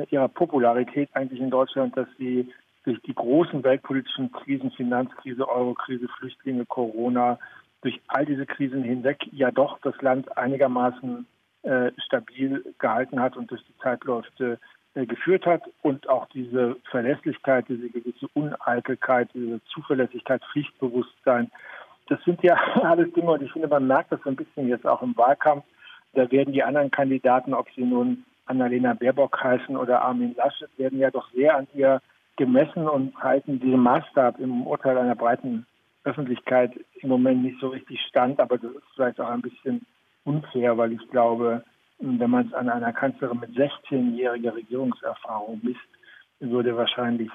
ihrer 0.10 0.28
Popularität 0.28 1.10
eigentlich 1.14 1.40
in 1.40 1.52
Deutschland, 1.52 1.96
dass 1.96 2.08
sie 2.18 2.52
durch 2.84 3.00
die 3.04 3.16
großen 3.16 3.64
weltpolitischen 3.64 4.32
Krisen, 4.32 4.72
Finanzkrise, 4.72 5.48
Eurokrise, 5.48 6.08
Flüchtlinge, 6.20 6.66
Corona, 6.66 7.40
durch 7.86 8.02
all 8.08 8.26
diese 8.26 8.48
Krisen 8.48 8.84
hinweg 8.84 9.20
ja 9.32 9.52
doch 9.52 9.78
das 9.84 9.94
Land 10.02 10.36
einigermaßen 10.36 11.28
äh, 11.62 11.92
stabil 12.04 12.74
gehalten 12.80 13.20
hat 13.22 13.38
und 13.38 13.52
durch 13.52 13.64
die 13.64 13.78
Zeitläufe 13.78 14.58
äh, 14.96 15.06
geführt 15.06 15.46
hat 15.46 15.62
und 15.84 16.10
auch 16.10 16.28
diese 16.30 16.78
Verlässlichkeit, 16.90 17.66
diese 17.70 17.90
gewisse 17.90 18.28
Uneitelkeit, 18.34 19.30
diese 19.36 19.64
Zuverlässigkeit, 19.66 20.42
Pflichtbewusstsein, 20.52 21.52
das 22.08 22.20
sind 22.24 22.42
ja 22.42 22.56
alles 22.82 23.14
Dinge 23.14 23.30
und 23.30 23.44
ich 23.44 23.52
finde, 23.52 23.68
man 23.68 23.86
merkt 23.86 24.12
das 24.12 24.20
so 24.24 24.32
ein 24.32 24.36
bisschen 24.36 24.68
jetzt 24.68 24.88
auch 24.88 25.04
im 25.04 25.16
Wahlkampf. 25.16 25.64
Da 26.14 26.32
werden 26.32 26.54
die 26.54 26.64
anderen 26.64 26.90
Kandidaten, 26.90 27.54
ob 27.54 27.68
sie 27.76 27.84
nun 27.84 28.26
Annalena 28.48 28.96
Baerbock 28.96 29.44
heißen 29.44 29.78
oder 29.78 30.02
Armin 30.02 30.34
Laschet, 30.36 30.70
werden 30.78 30.98
ja 30.98 31.12
doch 31.12 31.30
sehr 31.34 31.56
an 31.56 31.68
ihr 31.76 32.02
gemessen 32.36 32.88
und 32.88 33.16
halten 33.22 33.60
diesen 33.60 33.80
Maßstab 33.80 34.40
im 34.40 34.66
Urteil 34.66 34.98
einer 34.98 35.16
breiten 35.16 35.68
Öffentlichkeit 36.06 36.72
im 37.02 37.10
Moment 37.10 37.44
nicht 37.44 37.60
so 37.60 37.70
richtig 37.70 38.00
stand, 38.08 38.40
aber 38.40 38.58
das 38.58 38.72
ist 38.72 38.84
vielleicht 38.96 39.20
auch 39.20 39.30
ein 39.30 39.42
bisschen 39.42 39.86
unfair, 40.24 40.78
weil 40.78 40.94
ich 40.94 41.10
glaube, 41.10 41.64
wenn 42.00 42.30
man 42.30 42.48
es 42.48 42.54
an 42.54 42.70
einer 42.70 42.94
Kanzlerin 42.94 43.40
mit 43.40 43.52
16-jähriger 43.52 44.56
Regierungserfahrung 44.56 45.60
misst, 45.64 45.80
würde 46.40 46.76
wahrscheinlich 46.76 47.32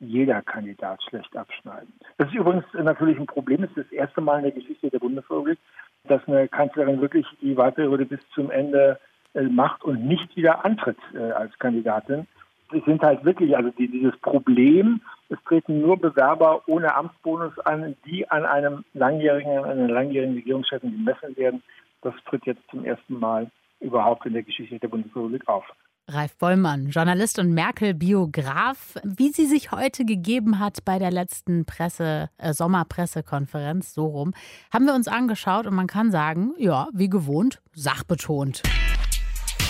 jeder 0.00 0.42
Kandidat 0.42 1.02
schlecht 1.02 1.36
abschneiden. 1.36 1.92
Das 2.18 2.28
ist 2.28 2.34
übrigens 2.34 2.64
natürlich 2.72 3.18
ein 3.18 3.26
Problem. 3.26 3.62
Es 3.62 3.70
ist 3.70 3.86
das 3.86 3.92
erste 3.92 4.20
Mal 4.20 4.38
in 4.38 4.44
der 4.44 4.52
Geschichte 4.52 4.90
der 4.90 4.98
Bundesrepublik, 4.98 5.58
dass 6.04 6.26
eine 6.26 6.48
Kanzlerin 6.48 7.00
wirklich 7.00 7.26
die 7.42 7.56
Wahlperiode 7.56 8.06
bis 8.06 8.20
zum 8.34 8.50
Ende 8.50 8.98
äh, 9.34 9.42
macht 9.42 9.84
und 9.84 10.06
nicht 10.06 10.34
wieder 10.36 10.64
antritt 10.64 10.98
äh, 11.14 11.32
als 11.32 11.56
Kandidatin 11.58 12.26
es 12.72 12.84
sind 12.84 13.02
halt 13.02 13.24
wirklich, 13.24 13.56
also 13.56 13.70
die, 13.70 13.88
dieses 13.88 14.16
Problem, 14.20 15.00
es 15.28 15.38
treten 15.46 15.80
nur 15.80 15.96
Bewerber 15.96 16.62
ohne 16.66 16.94
Amtsbonus 16.94 17.58
an, 17.60 17.96
die 18.06 18.28
an 18.30 18.44
einem 18.44 18.84
langjährigen, 18.94 19.58
an 19.58 19.78
einer 19.78 19.88
langjährigen 19.88 20.34
Regierungschefin 20.34 20.92
gemessen 20.92 21.36
werden. 21.36 21.62
Das 22.02 22.14
tritt 22.28 22.46
jetzt 22.46 22.62
zum 22.70 22.84
ersten 22.84 23.18
Mal 23.18 23.50
überhaupt 23.80 24.26
in 24.26 24.32
der 24.32 24.42
Geschichte 24.42 24.78
der 24.78 24.88
Bundesrepublik 24.88 25.46
auf. 25.48 25.64
Ralf 26.08 26.36
Bollmann, 26.38 26.88
Journalist 26.88 27.38
und 27.38 27.52
Merkel-Biograf, 27.52 28.96
wie 29.04 29.28
sie 29.28 29.46
sich 29.46 29.70
heute 29.70 30.04
gegeben 30.04 30.58
hat 30.58 30.84
bei 30.84 30.98
der 30.98 31.12
letzten 31.12 31.66
Presse, 31.66 32.30
äh, 32.38 32.52
Sommerpressekonferenz, 32.52 33.94
so 33.94 34.06
rum, 34.06 34.34
haben 34.72 34.86
wir 34.86 34.94
uns 34.94 35.06
angeschaut 35.06 35.66
und 35.66 35.74
man 35.74 35.86
kann 35.86 36.10
sagen, 36.10 36.52
ja, 36.58 36.88
wie 36.92 37.08
gewohnt, 37.08 37.62
sachbetont. 37.74 38.62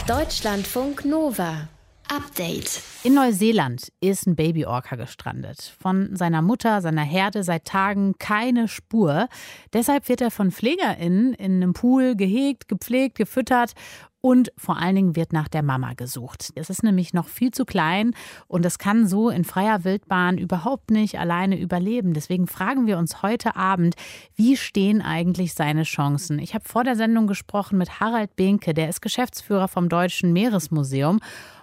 Deutschlandfunk 0.08 1.04
Nova. 1.04 1.68
Update. 2.10 2.82
In 3.04 3.14
Neuseeland 3.14 3.92
ist 4.00 4.26
ein 4.26 4.34
Baby-Orca 4.34 4.96
gestrandet. 4.96 5.72
Von 5.80 6.16
seiner 6.16 6.42
Mutter, 6.42 6.80
seiner 6.80 7.04
Herde 7.04 7.44
seit 7.44 7.66
Tagen 7.66 8.16
keine 8.18 8.66
Spur. 8.66 9.28
Deshalb 9.72 10.08
wird 10.08 10.20
er 10.20 10.32
von 10.32 10.50
PflegerInnen 10.50 11.34
in 11.34 11.62
einem 11.62 11.72
Pool 11.72 12.16
gehegt, 12.16 12.66
gepflegt, 12.66 13.16
gefüttert 13.16 13.74
und 14.20 14.52
vor 14.56 14.76
allen 14.76 14.96
Dingen 14.96 15.16
wird 15.16 15.32
nach 15.32 15.46
der 15.46 15.62
Mama 15.62 15.94
gesucht. 15.94 16.50
Es 16.56 16.68
ist 16.68 16.82
nämlich 16.82 17.14
noch 17.14 17.28
viel 17.28 17.52
zu 17.52 17.64
klein 17.64 18.12
und 18.48 18.66
es 18.66 18.78
kann 18.78 19.06
so 19.06 19.30
in 19.30 19.44
freier 19.44 19.84
Wildbahn 19.84 20.36
überhaupt 20.36 20.90
nicht 20.90 21.18
alleine 21.18 21.58
überleben. 21.58 22.12
Deswegen 22.12 22.48
fragen 22.48 22.86
wir 22.88 22.98
uns 22.98 23.22
heute 23.22 23.54
Abend, 23.54 23.94
wie 24.34 24.56
stehen 24.56 25.00
eigentlich 25.00 25.54
seine 25.54 25.84
Chancen? 25.84 26.38
Ich 26.38 26.54
habe 26.54 26.68
vor 26.68 26.82
der 26.82 26.96
Sendung 26.96 27.28
gesprochen 27.28 27.78
mit 27.78 28.00
Harald 28.00 28.34
Behnke, 28.36 28.74
der 28.74 28.88
ist 28.88 29.00
Geschäftsführer 29.00 29.68
vom 29.68 29.88
Deutschen 29.88 30.32
Meeresmuseum. 30.32 31.20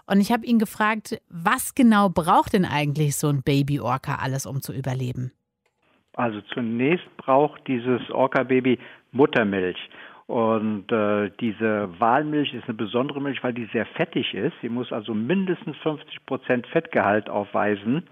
Und 0.10 0.22
ich 0.22 0.32
habe 0.32 0.46
ihn 0.46 0.58
gefragt, 0.58 1.22
was 1.30 1.76
genau 1.76 2.10
braucht 2.10 2.54
denn 2.54 2.66
eigentlich 2.66 3.18
so 3.18 3.28
ein 3.28 3.44
Baby-Orca 3.44 4.16
alles, 4.16 4.46
um 4.46 4.62
zu 4.62 4.74
überleben? 4.74 5.32
Also 6.14 6.42
zunächst 6.54 7.06
braucht 7.18 7.68
dieses 7.68 8.10
Orca-Baby 8.10 8.80
Muttermilch. 9.12 9.78
Und 10.26 10.92
äh, 10.92 11.32
diese 11.40 11.90
Walmilch 12.00 12.54
ist 12.54 12.66
eine 12.66 12.74
besondere 12.74 13.22
Milch, 13.22 13.44
weil 13.44 13.54
die 13.54 13.70
sehr 13.72 13.86
fettig 13.86 14.34
ist. 14.34 14.54
Sie 14.62 14.70
muss 14.70 14.92
also 14.92 15.14
mindestens 15.14 15.78
50 15.78 16.26
Prozent 16.26 16.68
Fettgehalt 16.68 17.30
aufweisen. 17.30 18.04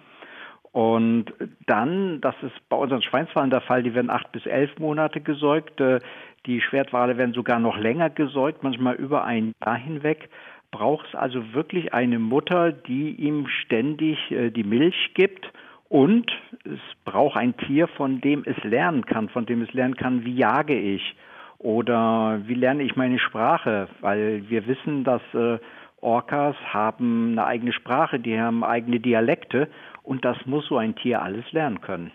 Und 0.72 1.34
dann, 1.68 2.20
das 2.22 2.36
ist 2.42 2.54
bei 2.70 2.76
unseren 2.76 3.02
Schweinswalen 3.02 3.50
der 3.50 3.62
Fall, 3.62 3.84
die 3.84 3.94
werden 3.94 4.10
acht 4.10 4.32
bis 4.34 4.46
elf 4.46 4.78
Monate 4.78 5.22
gesäugt. 5.22 5.80
Äh, 5.80 6.00
die 6.46 6.62
Schwertwale 6.62 7.18
werden 7.18 7.34
sogar 7.34 7.60
noch 7.60 7.78
länger 7.78 8.10
gesäugt, 8.10 8.64
manchmal 8.64 8.96
über 8.96 9.24
ein 9.24 9.54
Jahr 9.66 9.78
hinweg 9.78 10.30
braucht 10.76 11.08
es 11.08 11.16
also 11.16 11.54
wirklich 11.54 11.94
eine 11.94 12.20
Mutter, 12.20 12.74
die 12.74 13.12
ihm 13.12 13.48
ständig 13.48 14.18
äh, 14.30 14.50
die 14.50 14.66
Milch 14.66 15.12
gibt. 15.14 15.50
Und 15.88 16.30
es 16.66 16.80
braucht 17.06 17.38
ein 17.38 17.56
Tier, 17.56 17.88
von 17.88 18.20
dem 18.20 18.44
es 18.46 18.62
lernen 18.64 19.06
kann, 19.06 19.30
von 19.30 19.46
dem 19.46 19.62
es 19.62 19.72
lernen 19.72 19.96
kann, 19.96 20.26
wie 20.26 20.36
jage 20.36 20.78
ich 20.78 21.16
oder 21.60 22.42
wie 22.46 22.56
lerne 22.56 22.84
ich 22.84 22.98
meine 22.98 23.20
Sprache, 23.20 23.88
weil 24.02 24.50
wir 24.50 24.68
wissen, 24.68 25.06
dass 25.06 25.22
äh, 25.34 25.60
Orcas 26.02 26.56
haben 26.68 27.32
eine 27.32 27.46
eigene 27.46 27.72
Sprache, 27.72 28.20
die 28.20 28.38
haben 28.38 28.64
eigene 28.64 29.00
Dialekte. 29.00 29.70
Und 30.04 30.26
das 30.26 30.38
muss 30.46 30.68
so 30.68 30.78
ein 30.78 30.96
Tier 30.96 31.22
alles 31.22 31.50
lernen 31.54 31.80
können. 31.80 32.12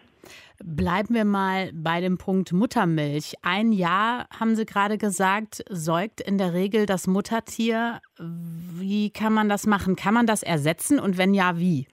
Bleiben 0.63 1.15
wir 1.15 1.25
mal 1.25 1.71
bei 1.75 2.01
dem 2.01 2.19
Punkt 2.19 2.53
Muttermilch. 2.53 3.35
Ein 3.43 3.73
Jahr, 3.73 4.27
haben 4.39 4.55
Sie 4.57 4.67
gerade 4.67 4.99
gesagt, 4.99 5.65
säugt 5.69 6.21
in 6.21 6.39
der 6.39 6.53
Regel 6.53 6.87
das 6.87 7.07
Muttertier. 7.07 8.01
Wie 8.19 9.11
kann 9.11 9.33
man 9.33 9.49
das 9.49 9.67
machen? 9.67 9.97
Kann 9.97 10.15
man 10.15 10.27
das 10.27 10.43
ersetzen 10.43 10.99
und 10.99 11.19
wenn 11.19 11.35
ja, 11.35 11.59
wie? 11.59 11.87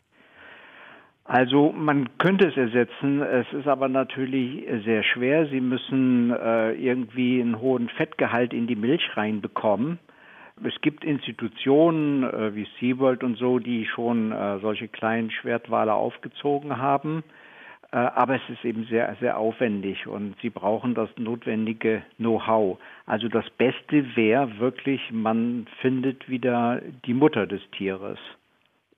Also 1.27 1.73
man 1.73 2.07
könnte 2.19 2.47
es 2.47 2.55
ersetzen, 2.55 3.21
es 3.21 3.51
ist 3.51 3.67
aber 3.67 3.89
natürlich 3.89 4.65
sehr 4.85 5.03
schwer. 5.03 5.47
Sie 5.47 5.59
müssen 5.59 6.31
äh, 6.31 6.71
irgendwie 6.71 7.41
einen 7.41 7.59
hohen 7.59 7.89
Fettgehalt 7.89 8.53
in 8.53 8.65
die 8.65 8.77
Milch 8.77 9.09
reinbekommen. 9.17 9.99
Es 10.63 10.79
gibt 10.81 11.03
Institutionen 11.03 12.23
äh, 12.23 12.55
wie 12.55 12.65
SeaWorld 12.79 13.25
und 13.25 13.37
so, 13.37 13.59
die 13.59 13.85
schon 13.85 14.31
äh, 14.31 14.59
solche 14.59 14.87
kleinen 14.87 15.29
Schwertwale 15.29 15.93
aufgezogen 15.93 16.77
haben. 16.77 17.23
Äh, 17.91 17.97
aber 17.97 18.35
es 18.35 18.49
ist 18.49 18.65
eben 18.65 18.85
sehr, 18.85 19.15
sehr 19.19 19.37
aufwendig 19.37 20.07
und 20.07 20.35
sie 20.41 20.49
brauchen 20.49 20.93
das 20.93 21.09
notwendige 21.17 22.03
Know-how. 22.17 22.77
Also 23.05 23.29
das 23.29 23.49
Beste 23.57 24.15
wäre 24.15 24.59
wirklich, 24.59 25.01
man 25.11 25.67
findet 25.81 26.27
wieder 26.27 26.81
die 27.05 27.13
Mutter 27.13 27.47
des 27.47 27.61
Tieres. 27.71 28.19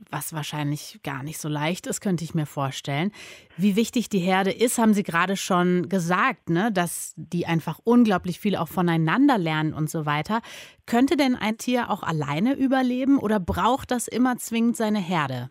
Was 0.10 0.34
wahrscheinlich 0.34 1.02
gar 1.04 1.23
nicht 1.23 1.39
so 1.39 1.49
leicht 1.49 1.86
ist, 1.86 1.99
könnte 1.99 2.23
ich 2.23 2.34
mir 2.34 2.45
vorstellen. 2.45 3.12
Wie 3.58 3.75
wichtig 3.75 4.08
die 4.08 4.19
Herde 4.19 4.49
ist, 4.49 4.78
haben 4.78 4.93
Sie 4.93 5.04
gerade 5.04 5.36
schon 5.36 5.89
gesagt, 5.89 6.49
ne? 6.49 6.71
dass 6.71 7.13
die 7.17 7.45
einfach 7.45 7.80
unglaublich 7.84 8.39
viel 8.39 8.56
auch 8.56 8.69
voneinander 8.69 9.38
lernen 9.38 9.73
und 9.73 9.89
so 9.89 10.06
weiter. 10.06 10.41
Könnte 10.86 11.17
denn 11.17 11.36
ein 11.36 11.58
Tier 11.58 11.89
auch 11.89 12.02
alleine 12.02 12.54
überleben 12.54 13.19
oder 13.19 13.41
braucht 13.41 13.91
das 13.91 14.08
immer 14.08 14.38
zwingend 14.38 14.78
seine 14.78 14.99
Herde? 14.99 15.49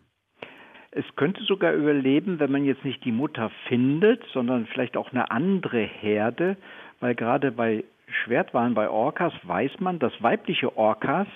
Es 0.91 1.05
könnte 1.15 1.43
sogar 1.43 1.73
überleben, 1.73 2.39
wenn 2.39 2.51
man 2.51 2.65
jetzt 2.65 2.83
nicht 2.83 3.03
die 3.05 3.11
Mutter 3.11 3.51
findet, 3.67 4.23
sondern 4.33 4.65
vielleicht 4.65 4.97
auch 4.97 5.11
eine 5.11 5.29
andere 5.29 5.81
Herde, 5.81 6.57
weil 6.99 7.15
gerade 7.15 7.51
bei 7.51 7.83
Schwertwalen, 8.23 8.73
bei 8.73 8.89
Orcas 8.89 9.33
weiß 9.43 9.79
man, 9.79 9.99
dass 9.99 10.11
weibliche 10.21 10.75
Orcas 10.77 11.27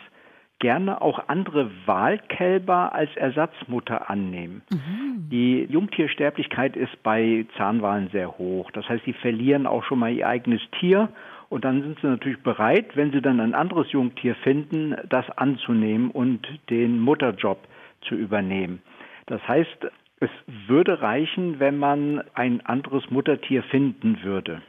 gerne 0.60 1.02
auch 1.02 1.28
andere 1.28 1.70
Wahlkälber 1.86 2.94
als 2.96 3.16
Ersatzmutter 3.16 4.10
annehmen. 4.10 4.62
Mhm. 4.72 5.30
Die 5.30 5.68
Jungtiersterblichkeit 5.70 6.76
ist 6.76 7.04
bei 7.04 7.46
Zahnwalen 7.58 8.10
sehr 8.12 8.38
hoch. 8.38 8.72
Das 8.72 8.88
heißt, 8.88 9.04
sie 9.04 9.14
verlieren 9.14 9.68
auch 9.68 9.84
schon 9.84 10.00
mal 10.00 10.14
ihr 10.14 10.28
eigenes 10.28 10.62
Tier 10.80 11.10
und 11.50 11.66
dann 11.66 11.82
sind 11.82 12.00
sie 12.00 12.08
natürlich 12.08 12.42
bereit, 12.42 12.96
wenn 12.96 13.12
sie 13.12 13.22
dann 13.22 13.40
ein 13.40 13.54
anderes 13.54 13.92
Jungtier 13.92 14.36
finden, 14.36 14.96
das 15.10 15.30
anzunehmen 15.38 16.10
und 16.12 16.48
den 16.70 17.00
Mutterjob 17.00 17.60
zu 18.08 18.16
übernehmen. 18.16 18.82
Das 19.26 19.46
heißt, 19.48 19.88
es 20.20 20.30
würde 20.68 21.02
reichen, 21.02 21.60
wenn 21.60 21.78
man 21.78 22.24
ein 22.34 22.62
anderes 22.66 23.04
Muttertier 23.10 23.64
finden 23.64 24.24
würde. 24.24 24.62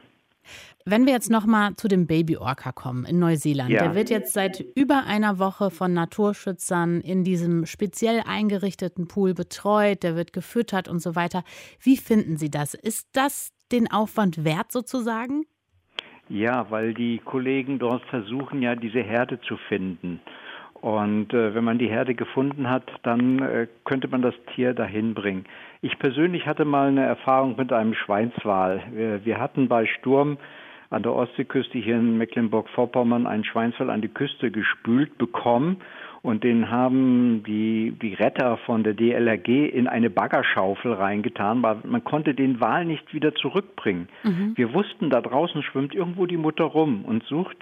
Wenn 0.85 1.07
wir 1.07 1.13
jetzt 1.13 1.31
noch 1.31 1.47
mal 1.47 1.75
zu 1.75 1.87
dem 1.87 2.05
Baby 2.05 2.37
Orca 2.37 2.71
kommen 2.71 3.05
in 3.05 3.17
Neuseeland, 3.17 3.71
ja. 3.71 3.83
der 3.83 3.95
wird 3.95 4.11
jetzt 4.11 4.33
seit 4.33 4.63
über 4.75 5.05
einer 5.07 5.39
Woche 5.39 5.71
von 5.71 5.93
Naturschützern 5.93 7.01
in 7.01 7.23
diesem 7.23 7.65
speziell 7.65 8.21
eingerichteten 8.27 9.07
Pool 9.07 9.33
betreut, 9.33 10.03
der 10.03 10.15
wird 10.15 10.33
gefüttert 10.33 10.87
und 10.87 10.99
so 10.99 11.15
weiter. 11.15 11.43
Wie 11.81 11.97
finden 11.97 12.37
Sie 12.37 12.51
das? 12.51 12.75
Ist 12.75 13.09
das 13.13 13.51
den 13.71 13.91
Aufwand 13.91 14.43
wert 14.43 14.71
sozusagen? 14.71 15.45
Ja, 16.29 16.69
weil 16.69 16.93
die 16.93 17.19
Kollegen 17.19 17.79
dort 17.79 18.03
versuchen 18.05 18.61
ja 18.61 18.75
diese 18.75 19.01
Herde 19.01 19.39
zu 19.41 19.57
finden. 19.67 20.19
Und 20.81 21.33
äh, 21.33 21.55
wenn 21.55 21.63
man 21.63 21.79
die 21.79 21.87
Herde 21.87 22.15
gefunden 22.15 22.69
hat, 22.69 22.83
dann 23.03 23.39
äh, 23.39 23.67
könnte 23.85 24.07
man 24.07 24.21
das 24.21 24.35
Tier 24.53 24.73
dahin 24.73 25.13
bringen. 25.13 25.45
Ich 25.81 25.97
persönlich 25.97 26.45
hatte 26.45 26.65
mal 26.65 26.89
eine 26.89 27.05
Erfahrung 27.05 27.55
mit 27.57 27.71
einem 27.73 27.93
Schweinswal. 27.93 28.83
Wir, 28.91 29.25
wir 29.25 29.39
hatten 29.39 29.67
bei 29.67 29.85
Sturm 29.85 30.37
an 30.89 31.03
der 31.03 31.13
Ostseeküste 31.13 31.79
hier 31.79 31.95
in 31.95 32.17
Mecklenburg-Vorpommern 32.17 33.25
einen 33.25 33.43
Schweinswal 33.43 33.89
an 33.89 34.01
die 34.01 34.09
Küste 34.09 34.51
gespült 34.51 35.17
bekommen 35.17 35.77
und 36.21 36.43
den 36.43 36.71
haben 36.71 37.43
die, 37.45 37.93
die 38.01 38.15
Retter 38.15 38.57
von 38.65 38.83
der 38.83 38.95
DLRG 38.95 39.69
in 39.69 39.87
eine 39.87 40.09
Baggerschaufel 40.09 40.93
reingetan, 40.93 41.61
weil 41.61 41.77
man 41.83 42.03
konnte 42.03 42.33
den 42.33 42.59
Wal 42.59 42.85
nicht 42.85 43.13
wieder 43.13 43.35
zurückbringen. 43.35 44.07
Mhm. 44.23 44.53
Wir 44.55 44.73
wussten, 44.73 45.09
da 45.09 45.21
draußen 45.21 45.61
schwimmt 45.63 45.93
irgendwo 45.93 46.25
die 46.25 46.37
Mutter 46.37 46.63
rum 46.63 47.05
und 47.05 47.23
sucht 47.23 47.57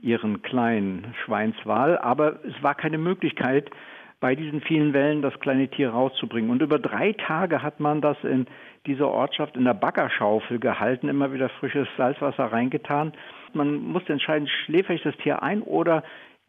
ihren 0.00 0.42
kleinen 0.42 1.14
Schweinswal, 1.24 1.98
aber 1.98 2.44
es 2.44 2.62
war 2.62 2.74
keine 2.74 2.98
Möglichkeit, 2.98 3.70
bei 4.20 4.34
diesen 4.34 4.60
vielen 4.60 4.92
Wellen 4.92 5.22
das 5.22 5.38
kleine 5.40 5.68
Tier 5.68 5.90
rauszubringen. 5.90 6.50
Und 6.50 6.62
über 6.62 6.78
drei 6.78 7.12
Tage 7.12 7.62
hat 7.62 7.78
man 7.78 8.00
das 8.00 8.16
in 8.24 8.46
dieser 8.86 9.08
Ortschaft 9.08 9.56
in 9.56 9.64
der 9.64 9.74
Baggerschaufel 9.74 10.58
gehalten, 10.58 11.08
immer 11.08 11.32
wieder 11.32 11.48
frisches 11.48 11.86
Salzwasser 11.96 12.46
reingetan. 12.46 13.12
Man 13.52 13.76
musste 13.76 14.12
entscheiden, 14.12 14.48
schläfe 14.48 14.92
ich 14.92 15.02
das 15.02 15.16
Tier 15.18 15.42
ein 15.42 15.62
oder 15.62 16.02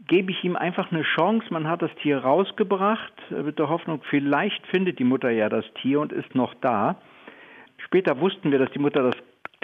gebe 0.07 0.31
ich 0.31 0.43
ihm 0.43 0.55
einfach 0.55 0.91
eine 0.91 1.03
Chance. 1.03 1.47
Man 1.51 1.67
hat 1.67 1.81
das 1.81 1.93
Tier 2.01 2.19
rausgebracht 2.19 3.13
mit 3.29 3.59
der 3.59 3.69
Hoffnung, 3.69 4.01
vielleicht 4.09 4.65
findet 4.67 4.97
die 4.97 5.03
Mutter 5.03 5.29
ja 5.29 5.49
das 5.49 5.65
Tier 5.81 5.99
und 5.99 6.11
ist 6.11 6.33
noch 6.33 6.53
da. 6.61 6.95
Später 7.85 8.19
wussten 8.19 8.51
wir, 8.51 8.59
dass 8.59 8.71
die 8.71 8.79
Mutter 8.79 9.03
das 9.03 9.15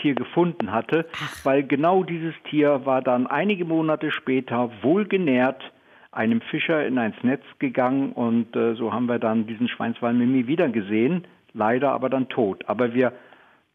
Tier 0.06 0.13
gefunden 0.13 0.72
hatte, 0.72 1.08
Ach. 1.13 1.46
weil 1.46 1.63
genau 1.63 2.04
dieses 2.04 2.36
Tier 2.48 2.86
war 2.86 3.02
dann 3.02 3.26
einige 3.26 3.65
Monate 3.65 4.12
später 4.12 4.70
wohlgenährt 4.84 5.63
einem 6.12 6.41
Fischer 6.41 6.86
in 6.86 7.00
eins 7.00 7.15
Netz 7.24 7.41
gegangen 7.58 8.12
und 8.12 8.56
äh, 8.56 8.76
so 8.76 8.94
haben 8.94 9.08
wir 9.08 9.18
dann 9.18 9.48
diesen 9.48 9.68
Schweinswal 9.68 10.13
Mimi 10.13 10.46
wieder 10.46 10.70
gesehen, 10.70 11.26
leider 11.54 11.91
aber 11.91 12.10
dann 12.10 12.30
tot. 12.30 12.63
Aber 12.70 12.94
wir 12.94 13.13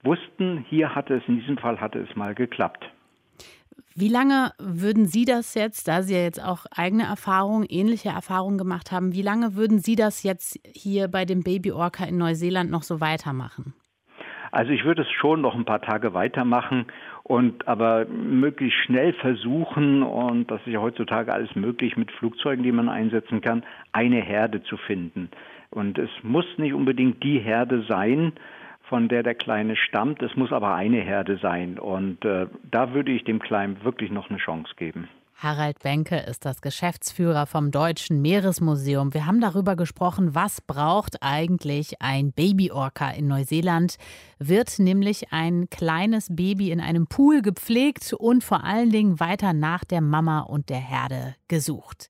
wussten, 0.04 0.64
hier 0.68 0.94
hatte 0.94 1.16
es, 1.16 1.22
in 1.26 1.40
diesem 1.40 1.58
Fall 1.58 1.80
hatte 1.80 1.98
es 1.98 2.14
mal 2.14 2.36
geklappt. 2.36 2.88
Wie 3.96 4.08
lange 4.08 4.52
würden 4.60 5.06
Sie 5.06 5.24
das 5.24 5.54
jetzt, 5.54 5.88
da 5.88 6.02
Sie 6.02 6.14
ja 6.14 6.22
jetzt 6.22 6.42
auch 6.42 6.64
eigene 6.70 7.02
Erfahrungen, 7.06 7.66
ähnliche 7.68 8.10
Erfahrungen 8.10 8.56
gemacht 8.56 8.92
haben, 8.92 9.12
wie 9.12 9.22
lange 9.22 9.56
würden 9.56 9.80
Sie 9.80 9.96
das 9.96 10.22
jetzt 10.22 10.60
hier 10.64 11.08
bei 11.08 11.24
dem 11.24 11.42
Baby 11.42 11.72
Orca 11.72 12.04
in 12.04 12.18
Neuseeland 12.18 12.70
noch 12.70 12.84
so 12.84 13.00
weitermachen? 13.00 13.74
Also 14.52 14.72
ich 14.72 14.84
würde 14.84 15.02
es 15.02 15.10
schon 15.10 15.40
noch 15.40 15.54
ein 15.54 15.64
paar 15.64 15.80
Tage 15.80 16.12
weitermachen 16.14 16.86
und 17.22 17.68
aber 17.68 18.06
möglichst 18.06 18.80
schnell 18.84 19.12
versuchen, 19.12 20.02
und 20.02 20.50
das 20.50 20.60
ist 20.66 20.72
ja 20.72 20.80
heutzutage 20.80 21.32
alles 21.32 21.54
möglich 21.54 21.96
mit 21.96 22.10
Flugzeugen, 22.12 22.64
die 22.64 22.72
man 22.72 22.88
einsetzen 22.88 23.40
kann, 23.40 23.62
eine 23.92 24.20
Herde 24.20 24.62
zu 24.62 24.76
finden. 24.76 25.30
Und 25.70 25.98
es 25.98 26.10
muss 26.22 26.46
nicht 26.56 26.74
unbedingt 26.74 27.22
die 27.22 27.38
Herde 27.38 27.84
sein, 27.88 28.32
von 28.90 29.08
der 29.08 29.22
der 29.22 29.36
Kleine 29.36 29.76
stammt. 29.76 30.20
Es 30.20 30.36
muss 30.36 30.52
aber 30.52 30.74
eine 30.74 31.00
Herde 31.00 31.38
sein. 31.40 31.78
Und 31.78 32.22
äh, 32.24 32.46
da 32.70 32.92
würde 32.92 33.12
ich 33.12 33.24
dem 33.24 33.38
Kleinen 33.38 33.82
wirklich 33.84 34.10
noch 34.10 34.28
eine 34.28 34.38
Chance 34.38 34.72
geben. 34.76 35.08
Harald 35.36 35.78
Benke 35.78 36.18
ist 36.18 36.44
das 36.44 36.60
Geschäftsführer 36.60 37.46
vom 37.46 37.70
Deutschen 37.70 38.20
Meeresmuseum. 38.20 39.14
Wir 39.14 39.24
haben 39.24 39.40
darüber 39.40 39.74
gesprochen, 39.74 40.34
was 40.34 40.60
braucht 40.60 41.22
eigentlich 41.22 42.02
ein 42.02 42.32
Babyorca 42.32 43.10
in 43.12 43.28
Neuseeland? 43.28 43.96
Wird 44.38 44.78
nämlich 44.78 45.32
ein 45.32 45.70
kleines 45.70 46.28
Baby 46.36 46.70
in 46.70 46.80
einem 46.80 47.06
Pool 47.06 47.40
gepflegt 47.40 48.12
und 48.12 48.44
vor 48.44 48.64
allen 48.64 48.90
Dingen 48.90 49.18
weiter 49.18 49.54
nach 49.54 49.84
der 49.84 50.02
Mama 50.02 50.40
und 50.40 50.68
der 50.68 50.80
Herde 50.80 51.36
gesucht. 51.48 52.08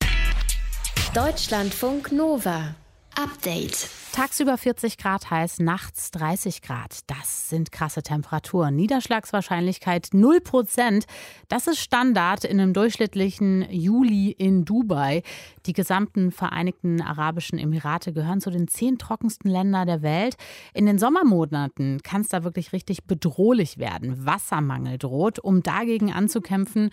Deutschlandfunk 1.15 2.11
Nova. 2.11 2.75
Update. 3.23 3.91
Tagsüber 4.13 4.57
40 4.57 4.97
Grad 4.97 5.31
heiß, 5.31 5.59
nachts 5.59 6.11
30 6.13 6.63
Grad. 6.63 7.01
Das 7.07 7.51
sind 7.51 7.71
krasse 7.71 8.03
Temperaturen. 8.03 8.75
Niederschlagswahrscheinlichkeit 8.77 10.09
0 10.13 10.41
Prozent. 10.41 11.05
Das 11.49 11.67
ist 11.67 11.81
Standard 11.81 12.45
in 12.45 12.59
einem 12.59 12.73
durchschnittlichen 12.73 13.71
Juli 13.71 14.31
in 14.31 14.65
Dubai. 14.65 15.23
Die 15.67 15.75
gesamten 15.75 16.33
Vereinigten 16.33 17.03
Arabischen 17.03 17.59
Emirate 17.59 18.15
gehören 18.15 18.41
zu 18.41 18.51
den 18.51 18.69
zehn 18.69 18.97
trockensten 18.97 19.51
Ländern 19.51 19.87
der 19.87 20.01
Welt. 20.01 20.37
In 20.73 20.87
den 20.87 20.99
Sommermonaten 20.99 22.01
kann 22.03 22.23
es 22.23 22.29
da 22.29 22.43
wirklich 22.43 22.73
richtig 22.73 23.05
bedrohlich 23.05 23.77
werden. 23.77 24.25
Wassermangel 24.25 24.97
droht. 24.97 25.39
Um 25.39 25.63
dagegen 25.63 26.11
anzukämpfen, 26.11 26.91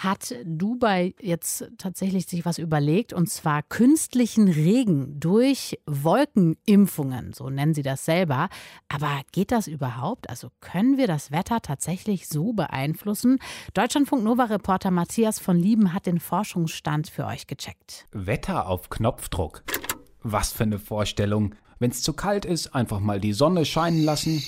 hat 0.00 0.34
Dubai 0.44 1.14
jetzt 1.20 1.70
tatsächlich 1.76 2.26
sich 2.26 2.46
was 2.46 2.56
überlegt, 2.56 3.12
und 3.12 3.28
zwar 3.28 3.62
künstlichen 3.62 4.48
Regen 4.48 5.20
durch 5.20 5.78
Wolkenimpfungen, 5.86 7.34
so 7.34 7.50
nennen 7.50 7.74
sie 7.74 7.82
das 7.82 8.06
selber. 8.06 8.48
Aber 8.88 9.20
geht 9.32 9.52
das 9.52 9.66
überhaupt? 9.66 10.30
Also 10.30 10.48
können 10.60 10.96
wir 10.96 11.06
das 11.06 11.30
Wetter 11.30 11.60
tatsächlich 11.60 12.28
so 12.28 12.54
beeinflussen? 12.54 13.38
Deutschlandfunk 13.74 14.24
Nova-Reporter 14.24 14.90
Matthias 14.90 15.38
von 15.38 15.58
Lieben 15.58 15.92
hat 15.92 16.06
den 16.06 16.18
Forschungsstand 16.18 17.08
für 17.08 17.26
euch 17.26 17.46
gecheckt. 17.46 18.06
Wetter 18.12 18.68
auf 18.68 18.88
Knopfdruck. 18.88 19.64
Was 20.22 20.52
für 20.52 20.62
eine 20.62 20.78
Vorstellung. 20.78 21.54
Wenn 21.78 21.90
es 21.90 22.02
zu 22.02 22.14
kalt 22.14 22.46
ist, 22.46 22.74
einfach 22.74 23.00
mal 23.00 23.20
die 23.20 23.34
Sonne 23.34 23.66
scheinen 23.66 24.02
lassen. 24.02 24.42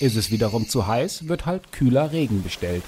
Ist 0.00 0.16
es 0.16 0.30
wiederum 0.30 0.68
zu 0.68 0.86
heiß, 0.86 1.28
wird 1.28 1.44
halt 1.44 1.72
kühler 1.72 2.12
Regen 2.12 2.42
bestellt. 2.42 2.82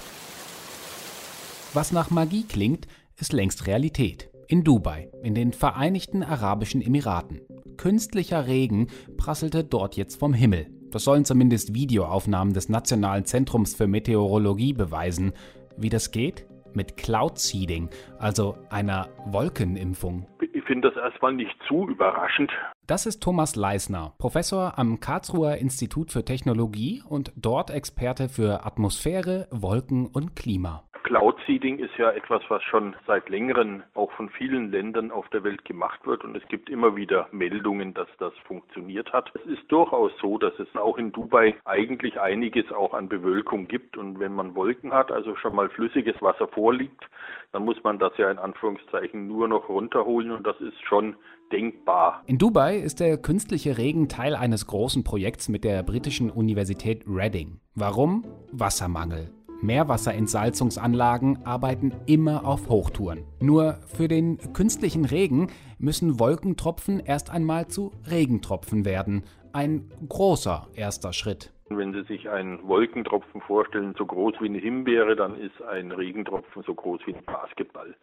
Was 1.75 1.91
nach 1.91 2.11
Magie 2.11 2.45
klingt, 2.47 2.87
ist 3.19 3.33
längst 3.33 3.65
Realität. 3.65 4.29
In 4.47 4.63
Dubai, 4.63 5.09
in 5.23 5.33
den 5.33 5.53
Vereinigten 5.53 6.21
Arabischen 6.21 6.83
Emiraten. 6.83 7.41
Künstlicher 7.77 8.45
Regen 8.45 8.89
prasselte 9.17 9.63
dort 9.63 9.97
jetzt 9.97 10.19
vom 10.19 10.35
Himmel. 10.35 10.67
Das 10.91 11.03
sollen 11.03 11.25
zumindest 11.25 11.73
Videoaufnahmen 11.73 12.53
des 12.53 12.69
Nationalen 12.69 13.25
Zentrums 13.25 13.73
für 13.73 13.87
Meteorologie 13.87 14.73
beweisen. 14.73 15.33
Wie 15.75 15.89
das 15.89 16.11
geht? 16.11 16.45
Mit 16.75 16.95
Cloud 16.95 17.39
Seeding, 17.39 17.89
also 18.19 18.55
einer 18.69 19.09
Wolkenimpfung. 19.25 20.27
Ich 20.53 20.63
finde 20.65 20.91
das 20.91 20.97
erstmal 20.97 21.33
nicht 21.33 21.55
zu 21.67 21.89
überraschend. 21.89 22.51
Das 22.85 23.05
ist 23.05 23.23
Thomas 23.23 23.55
Leisner, 23.55 24.11
Professor 24.17 24.77
am 24.77 24.99
Karlsruher 24.99 25.55
Institut 25.55 26.11
für 26.11 26.25
Technologie 26.25 27.01
und 27.07 27.31
dort 27.37 27.69
Experte 27.69 28.27
für 28.27 28.65
Atmosphäre, 28.65 29.47
Wolken 29.51 30.05
und 30.05 30.35
Klima. 30.35 30.83
Cloud 31.03 31.37
Seeding 31.45 31.79
ist 31.79 31.95
ja 31.97 32.11
etwas, 32.11 32.41
was 32.49 32.61
schon 32.63 32.95
seit 33.07 33.29
längerem 33.29 33.83
auch 33.93 34.11
von 34.13 34.29
vielen 34.29 34.71
Ländern 34.71 35.11
auf 35.11 35.29
der 35.29 35.43
Welt 35.45 35.63
gemacht 35.63 36.05
wird. 36.05 36.25
Und 36.25 36.35
es 36.35 36.45
gibt 36.47 36.69
immer 36.69 36.95
wieder 36.95 37.27
Meldungen, 37.31 37.93
dass 37.93 38.07
das 38.19 38.33
funktioniert 38.47 39.13
hat. 39.13 39.31
Es 39.35 39.45
ist 39.45 39.69
durchaus 39.69 40.11
so, 40.21 40.37
dass 40.37 40.57
es 40.59 40.67
auch 40.75 40.97
in 40.97 41.11
Dubai 41.11 41.55
eigentlich 41.65 42.19
einiges 42.19 42.71
auch 42.71 42.93
an 42.93 43.09
Bewölkung 43.09 43.67
gibt. 43.67 43.95
Und 43.95 44.19
wenn 44.19 44.33
man 44.33 44.55
Wolken 44.55 44.93
hat, 44.93 45.11
also 45.11 45.35
schon 45.35 45.55
mal 45.55 45.69
flüssiges 45.69 46.21
Wasser 46.21 46.47
vorliegt, 46.47 47.03
dann 47.51 47.63
muss 47.63 47.81
man 47.83 47.99
das 47.99 48.17
ja 48.17 48.31
in 48.31 48.39
Anführungszeichen 48.39 49.27
nur 49.27 49.47
noch 49.47 49.69
runterholen. 49.69 50.31
Und 50.31 50.47
das 50.47 50.59
ist 50.61 50.81
schon 50.83 51.15
denkbar. 51.53 52.23
In 52.25 52.37
Dubai 52.37 52.77
ist 52.77 52.99
der 52.99 53.17
künstliche 53.17 53.77
Regen 53.77 54.09
Teil 54.09 54.35
eines 54.35 54.67
großen 54.67 55.03
Projekts 55.03 55.47
mit 55.47 55.63
der 55.63 55.83
britischen 55.83 56.29
Universität 56.29 57.03
Reading. 57.07 57.59
Warum? 57.75 58.25
Wassermangel. 58.51 59.29
Meerwasserentsalzungsanlagen 59.61 61.45
arbeiten 61.45 61.93
immer 62.05 62.45
auf 62.45 62.67
Hochtouren. 62.67 63.23
Nur 63.39 63.77
für 63.85 64.09
den 64.09 64.37
künstlichen 64.51 65.05
Regen 65.05 65.47
müssen 65.77 66.19
Wolkentropfen 66.19 66.99
erst 66.99 67.29
einmal 67.29 67.67
zu 67.67 67.93
Regentropfen 68.09 68.83
werden. 68.83 69.23
Ein 69.53 69.89
großer 70.09 70.67
erster 70.75 71.13
Schritt. 71.13 71.53
Wenn 71.69 71.93
Sie 71.93 72.03
sich 72.03 72.29
einen 72.29 72.67
Wolkentropfen 72.67 73.41
vorstellen, 73.41 73.95
so 73.97 74.05
groß 74.05 74.33
wie 74.41 74.47
eine 74.47 74.57
Himbeere, 74.57 75.15
dann 75.15 75.39
ist 75.39 75.61
ein 75.61 75.91
Regentropfen 75.91 76.63
so 76.63 76.73
groß 76.73 77.01
wie 77.05 77.15
ein 77.15 77.23
Basketball. 77.23 77.95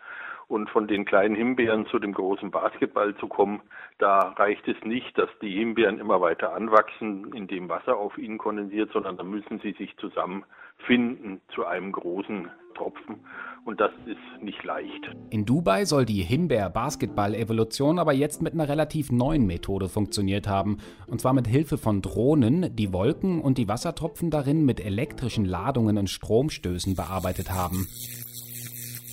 Und 0.51 0.69
von 0.69 0.89
den 0.89 1.05
kleinen 1.05 1.37
Himbeeren 1.37 1.87
zu 1.87 2.01
dem 2.01 2.13
großen 2.13 2.51
Basketball 2.51 3.17
zu 3.19 3.29
kommen, 3.29 3.61
da 3.99 4.35
reicht 4.37 4.67
es 4.67 4.75
nicht, 4.83 5.17
dass 5.17 5.31
die 5.41 5.53
Himbeeren 5.53 6.01
immer 6.01 6.21
weiter 6.21 6.53
anwachsen, 6.55 7.33
indem 7.35 7.69
Wasser 7.69 7.97
auf 7.97 8.19
ihnen 8.19 8.37
kondensiert, 8.37 8.91
sondern 8.93 9.17
da 9.17 9.23
müssen 9.23 9.61
sie 9.61 9.77
sich 9.79 9.97
zusammenfinden 9.99 11.41
zu 11.55 11.65
einem 11.67 11.93
großen 11.93 12.51
Tropfen. 12.75 13.21
Und 13.65 13.81
das 13.81 13.93
ist 14.07 14.43
nicht 14.43 14.65
leicht. 14.65 15.15
In 15.31 15.47
Dubai 15.47 15.85
soll 15.85 16.05
die 16.05 16.23
Himbeer-Basketball-Evolution 16.23 18.01
aber 18.01 18.13
jetzt 18.13 18.43
mit 18.43 18.53
einer 18.53 18.69
relativ 18.69 19.13
neuen 19.13 19.47
Methode 19.47 19.89
funktioniert 19.89 20.49
haben. 20.49 20.79
Und 21.07 21.21
zwar 21.21 21.33
mit 21.33 21.47
Hilfe 21.47 21.79
von 21.79 22.03
Drohnen, 22.03 22.75
die 22.75 22.93
Wolken 22.93 23.41
und 23.41 23.57
die 23.57 23.69
Wassertropfen 23.69 24.33
darin 24.33 24.65
mit 24.65 24.85
elektrischen 24.85 25.45
Ladungen 25.45 25.97
und 25.97 26.11
Stromstößen 26.11 26.97
bearbeitet 26.97 27.53
haben. 27.53 27.87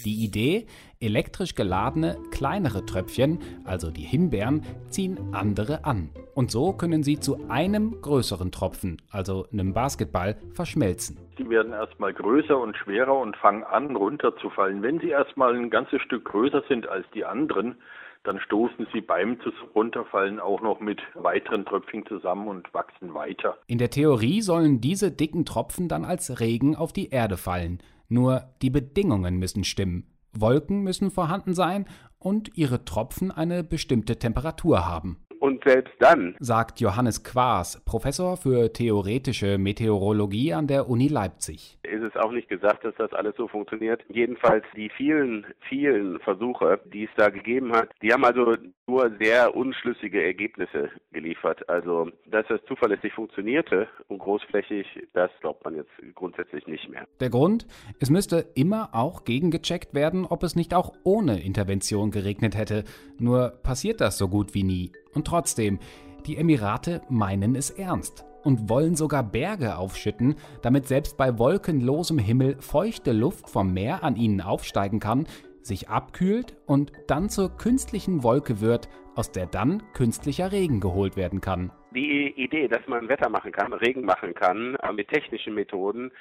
Die 0.05 0.23
Idee, 0.23 0.65
elektrisch 0.99 1.55
geladene, 1.55 2.17
kleinere 2.31 2.85
Tröpfchen, 2.85 3.39
also 3.65 3.91
die 3.91 4.03
Himbeeren, 4.03 4.63
ziehen 4.89 5.19
andere 5.33 5.85
an. 5.85 6.09
Und 6.35 6.51
so 6.51 6.73
können 6.73 7.03
sie 7.03 7.19
zu 7.19 7.49
einem 7.49 8.01
größeren 8.01 8.51
Tropfen, 8.51 9.01
also 9.11 9.45
einem 9.51 9.73
Basketball, 9.73 10.37
verschmelzen. 10.53 11.19
Die 11.37 11.49
werden 11.49 11.73
erstmal 11.73 12.13
größer 12.13 12.59
und 12.59 12.75
schwerer 12.77 13.17
und 13.19 13.37
fangen 13.37 13.63
an 13.63 13.95
runterzufallen. 13.95 14.81
Wenn 14.81 14.99
sie 14.99 15.09
erstmal 15.09 15.55
ein 15.55 15.69
ganzes 15.69 16.01
Stück 16.01 16.25
größer 16.25 16.63
sind 16.67 16.87
als 16.87 17.05
die 17.13 17.25
anderen, 17.25 17.75
dann 18.23 18.39
stoßen 18.39 18.87
sie 18.91 19.01
beim 19.01 19.37
Runterfallen 19.73 20.39
auch 20.39 20.61
noch 20.61 20.81
mit 20.81 20.99
weiteren 21.13 21.65
Tröpfchen 21.65 22.05
zusammen 22.07 22.47
und 22.49 22.73
wachsen 22.73 23.13
weiter. 23.13 23.57
In 23.67 23.77
der 23.77 23.89
Theorie 23.89 24.41
sollen 24.41 24.81
diese 24.81 25.11
dicken 25.11 25.45
Tropfen 25.45 25.87
dann 25.87 26.03
als 26.03 26.41
Regen 26.41 26.75
auf 26.75 26.91
die 26.91 27.09
Erde 27.09 27.37
fallen. 27.37 27.79
Nur 28.09 28.43
die 28.61 28.69
Bedingungen 28.69 29.37
müssen 29.37 29.63
stimmen. 29.63 30.16
Wolken 30.41 30.81
müssen 30.81 31.11
vorhanden 31.11 31.53
sein 31.53 31.85
und 32.19 32.57
ihre 32.57 32.85
Tropfen 32.85 33.31
eine 33.31 33.63
bestimmte 33.63 34.17
Temperatur 34.17 34.85
haben. 34.85 35.26
Und 35.39 35.63
selbst 35.63 35.93
dann, 35.99 36.35
sagt 36.39 36.79
Johannes 36.79 37.23
Quaas, 37.23 37.83
Professor 37.85 38.37
für 38.37 38.73
theoretische 38.73 39.57
Meteorologie 39.57 40.53
an 40.53 40.67
der 40.67 40.89
Uni 40.89 41.07
Leipzig. 41.07 41.77
Ist 41.83 42.03
es 42.03 42.15
auch 42.15 42.31
nicht 42.31 42.49
gesagt, 42.49 42.83
dass 42.83 42.95
das 42.95 43.13
alles 43.13 43.35
so 43.37 43.47
funktioniert. 43.47 44.03
Jedenfalls 44.09 44.65
die 44.75 44.89
vielen, 44.89 45.45
vielen 45.69 46.19
Versuche, 46.19 46.79
die 46.93 47.05
es 47.05 47.09
da 47.15 47.29
gegeben 47.29 47.73
hat, 47.73 47.89
die 48.01 48.11
haben 48.11 48.25
also 48.25 48.55
nur 48.87 49.11
sehr 49.19 49.55
unschlüssige 49.55 50.23
Ergebnisse 50.23 50.89
geliefert. 51.11 51.67
Also, 51.69 52.09
dass 52.25 52.45
das 52.47 52.61
zuverlässig 52.67 53.13
funktionierte 53.13 53.87
und 54.07 54.19
großflächig, 54.19 54.85
das 55.13 55.29
glaubt 55.41 55.63
man 55.65 55.75
jetzt 55.75 55.91
grundsätzlich 56.15 56.67
nicht 56.67 56.89
mehr. 56.89 57.07
Der 57.19 57.29
Grund? 57.29 57.67
Es 57.99 58.09
müsste 58.09 58.45
immer 58.55 58.89
auch 58.93 59.23
gegengecheckt 59.23 59.93
werden, 59.93 60.25
ob 60.25 60.43
es 60.43 60.55
nicht 60.55 60.73
auch 60.73 60.93
ohne 61.03 61.41
Intervention 61.43 62.11
geregnet 62.11 62.55
hätte. 62.55 62.83
Nur 63.19 63.53
passiert 63.63 64.01
das 64.01 64.17
so 64.17 64.27
gut 64.27 64.53
wie 64.53 64.63
nie. 64.63 64.91
Und 65.17 65.25
trotzdem, 65.25 65.79
die 66.27 66.37
Emirate 66.37 67.01
meinen 67.09 67.55
es 67.55 67.71
ernst 67.71 68.23
und 68.43 68.69
wollen 68.69 68.95
sogar 68.95 69.23
Berge 69.23 69.75
aufschütten, 69.75 70.35
damit 70.61 70.87
selbst 70.87 71.17
bei 71.17 71.39
wolkenlosem 71.39 72.19
Himmel 72.19 72.57
feuchte 72.59 73.13
Luft 73.13 73.49
vom 73.49 73.73
Meer 73.73 74.03
an 74.03 74.15
ihnen 74.15 74.41
aufsteigen 74.41 74.99
kann, 74.99 75.25
sich 75.63 75.89
abkühlt 75.89 76.55
und 76.67 76.91
dann 77.07 77.31
zur 77.31 77.49
künstlichen 77.49 78.21
Wolke 78.21 78.61
wird, 78.61 78.89
aus 79.15 79.31
der 79.31 79.47
dann 79.47 79.81
künstlicher 79.93 80.51
Regen 80.51 80.81
geholt 80.81 81.15
werden 81.15 81.41
kann. 81.41 81.71
Die 81.97 82.31
Idee, 82.37 82.67
dass 82.67 82.85
man 82.85 83.09
Wetter 83.09 83.27
machen 83.27 83.51
kann, 83.51 83.73
Regen 83.73 84.05
machen 84.05 84.35
kann, 84.35 84.75
äh, 84.75 84.93
mit 84.93 85.07
technischen 85.07 85.55
Methoden, 85.55 86.11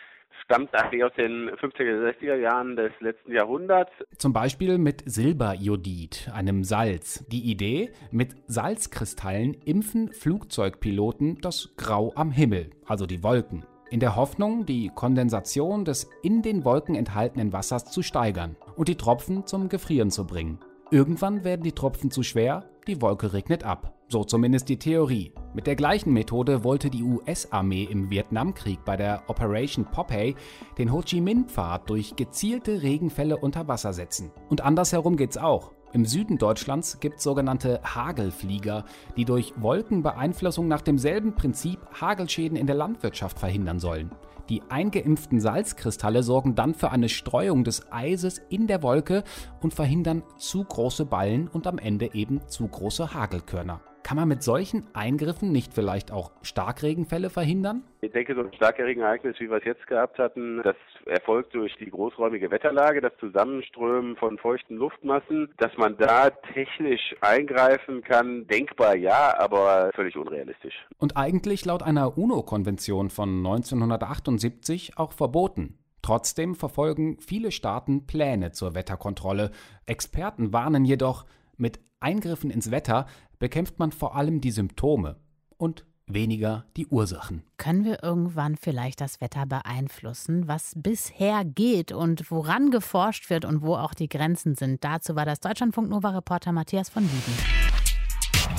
stammt 0.43 0.75
eigentlich 0.75 1.05
aus 1.05 1.13
den 1.19 1.51
50er, 1.51 2.15
60er 2.19 2.37
Jahren 2.37 2.77
des 2.77 2.93
letzten 3.01 3.31
Jahrhunderts. 3.31 3.93
Zum 4.17 4.33
Beispiel 4.33 4.79
mit 4.79 5.03
Silberiodid, 5.05 6.31
einem 6.33 6.65
Salz. 6.65 7.27
Die 7.29 7.51
Idee, 7.51 7.91
mit 8.11 8.31
Salzkristallen 8.47 9.53
impfen 9.67 10.13
Flugzeugpiloten 10.15 11.43
das 11.43 11.75
Grau 11.77 12.11
am 12.15 12.31
Himmel, 12.31 12.71
also 12.87 13.05
die 13.05 13.23
Wolken, 13.23 13.67
in 13.91 14.01
der 14.01 14.17
Hoffnung, 14.17 14.65
die 14.65 14.91
Kondensation 14.95 15.85
des 15.85 16.11
in 16.23 16.41
den 16.41 16.65
Wolken 16.65 16.95
enthaltenen 16.95 17.53
Wassers 17.53 17.85
zu 17.91 18.01
steigern 18.03 18.57
und 18.77 18.89
die 18.89 18.97
Tropfen 18.97 19.47
zum 19.47 19.69
Gefrieren 19.69 20.11
zu 20.11 20.27
bringen. 20.27 20.59
Irgendwann 20.91 21.45
werden 21.45 21.65
die 21.65 21.73
Tropfen 21.73 22.11
zu 22.11 22.23
schwer, 22.23 22.65
die 22.87 23.03
Wolke 23.03 23.33
regnet 23.33 23.65
ab. 23.65 23.93
So 24.09 24.23
zumindest 24.23 24.69
die 24.69 24.79
Theorie. 24.79 25.33
Mit 25.53 25.67
der 25.67 25.75
gleichen 25.75 26.13
Methode 26.13 26.63
wollte 26.63 26.91
die 26.91 27.03
US-Armee 27.03 27.85
im 27.85 28.11
Vietnamkrieg 28.11 28.85
bei 28.85 28.97
der 28.97 29.25
Operation 29.27 29.85
Popeye 29.85 30.37
den 30.79 30.93
Ho 30.93 31.03
Chi 31.03 31.21
Minh-Pfad 31.21 31.91
durch 31.91 32.15
gezielte 32.15 32.83
Regenfälle 32.83 33.37
unter 33.37 33.67
Wasser 33.67 33.93
setzen. 33.93 34.31
Und 34.49 34.61
andersherum 34.61 35.17
geht's 35.17 35.37
auch. 35.37 35.73
Im 35.93 36.05
Süden 36.05 36.39
Deutschlands 36.39 37.01
gibt 37.01 37.19
es 37.19 37.25
sogenannte 37.25 37.81
Hagelflieger, 37.83 38.85
die 39.17 39.25
durch 39.25 39.55
Wolkenbeeinflussung 39.57 40.69
nach 40.69 40.83
demselben 40.83 41.35
Prinzip 41.35 41.79
Hagelschäden 42.01 42.57
in 42.57 42.67
der 42.67 42.77
Landwirtschaft 42.77 43.39
verhindern 43.39 43.81
sollen. 43.81 44.11
Die 44.49 44.63
eingeimpften 44.69 45.41
Salzkristalle 45.41 46.23
sorgen 46.23 46.55
dann 46.55 46.75
für 46.75 46.91
eine 46.91 47.09
Streuung 47.09 47.65
des 47.65 47.91
Eises 47.91 48.41
in 48.49 48.67
der 48.67 48.83
Wolke 48.83 49.25
und 49.61 49.75
verhindern 49.75 50.23
zu 50.39 50.63
große 50.63 51.05
Ballen 51.05 51.49
und 51.49 51.67
am 51.67 51.79
Ende 51.79 52.15
eben 52.15 52.41
zu 52.49 52.67
große 52.69 53.13
Hagelkörner. 53.13 53.81
Kann 54.07 54.19
man 54.19 54.29
mit 54.29 54.45
solchen 54.45 54.87
Eingriffen 54.95 55.51
nicht 55.51 55.75
vielleicht 55.75 56.13
auch 56.13 56.31
Starkregenfälle 56.43 57.29
verhindern? 57.29 57.83
Ich 58.03 58.13
denke, 58.13 58.37
so 58.37 58.43
ein 58.43 58.55
Starkregenereignis, 58.55 59.35
wie 59.41 59.51
wir 59.51 59.57
es 59.57 59.65
jetzt 59.65 59.85
gehabt 59.89 60.21
hatten, 60.21 60.63
das 60.63 60.77
erfolgt 61.07 61.57
durch 61.57 61.75
die 61.81 61.91
großräumige 61.91 62.53
Wetterlage, 62.53 63.01
das 63.01 63.11
Zusammenströmen 63.19 64.15
von 64.15 64.39
feuchten 64.39 64.77
Luftmassen. 64.77 65.49
Dass 65.57 65.77
man 65.77 65.97
da 65.97 66.31
technisch 66.31 67.17
eingreifen 67.21 68.03
kann, 68.03 68.47
denkbar 68.47 68.95
ja, 68.95 69.37
aber 69.41 69.91
völlig 69.93 70.17
unrealistisch. 70.17 70.87
Und 70.99 71.17
eigentlich 71.17 71.65
laut 71.65 71.83
einer 71.83 72.17
UNO-Konvention 72.17 73.11
von 73.11 73.39
1978 73.39 74.99
auch 74.99 75.11
verboten. 75.11 75.81
Trotzdem 76.03 76.55
verfolgen 76.55 77.19
viele 77.19 77.51
Staaten 77.51 78.07
Pläne 78.07 78.53
zur 78.53 78.77
Wetterkontrolle. 78.77 79.51
Experten 79.85 80.53
warnen 80.53 80.85
jedoch, 80.85 81.27
mit 81.57 81.81
Eingriffen 82.01 82.51
ins 82.51 82.71
Wetter 82.71 83.07
bekämpft 83.39 83.79
man 83.79 83.93
vor 83.93 84.17
allem 84.17 84.41
die 84.41 84.51
Symptome 84.51 85.17
und 85.57 85.85
weniger 86.07 86.65
die 86.77 86.87
Ursachen. 86.87 87.43
Können 87.57 87.85
wir 87.85 88.03
irgendwann 88.03 88.57
vielleicht 88.57 89.01
das 89.01 89.21
Wetter 89.21 89.47
beeinflussen, 89.47 90.47
was 90.47 90.73
bisher 90.77 91.45
geht 91.45 91.93
und 91.93 92.31
woran 92.31 92.71
geforscht 92.71 93.29
wird 93.31 93.45
und 93.45 93.63
wo 93.63 93.77
auch 93.77 93.95
die 93.95 94.09
Grenzen 94.09 94.55
sind? 94.55 94.85
Dazu 94.85 95.17
war 95.17 95.25
das 95.25 95.41
Deutschlandfunk 95.41 95.89
Nova 95.91 96.11
Reporter 96.11 96.53
Matthias 96.53 96.89
von 96.89 97.03
Wieden. 97.05 97.39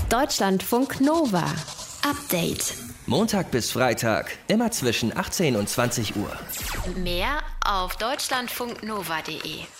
Deutschlandfunk 0.09 1.01
Nova. 1.01 1.45
Update. 2.03 2.75
Montag 3.05 3.51
bis 3.51 3.71
Freitag, 3.71 4.37
immer 4.47 4.69
zwischen 4.71 5.15
18 5.15 5.55
und 5.55 5.69
20 5.69 6.15
Uhr. 6.17 6.31
Mehr 6.97 7.39
auf 7.65 7.95
deutschlandfunknova.de. 7.95 9.76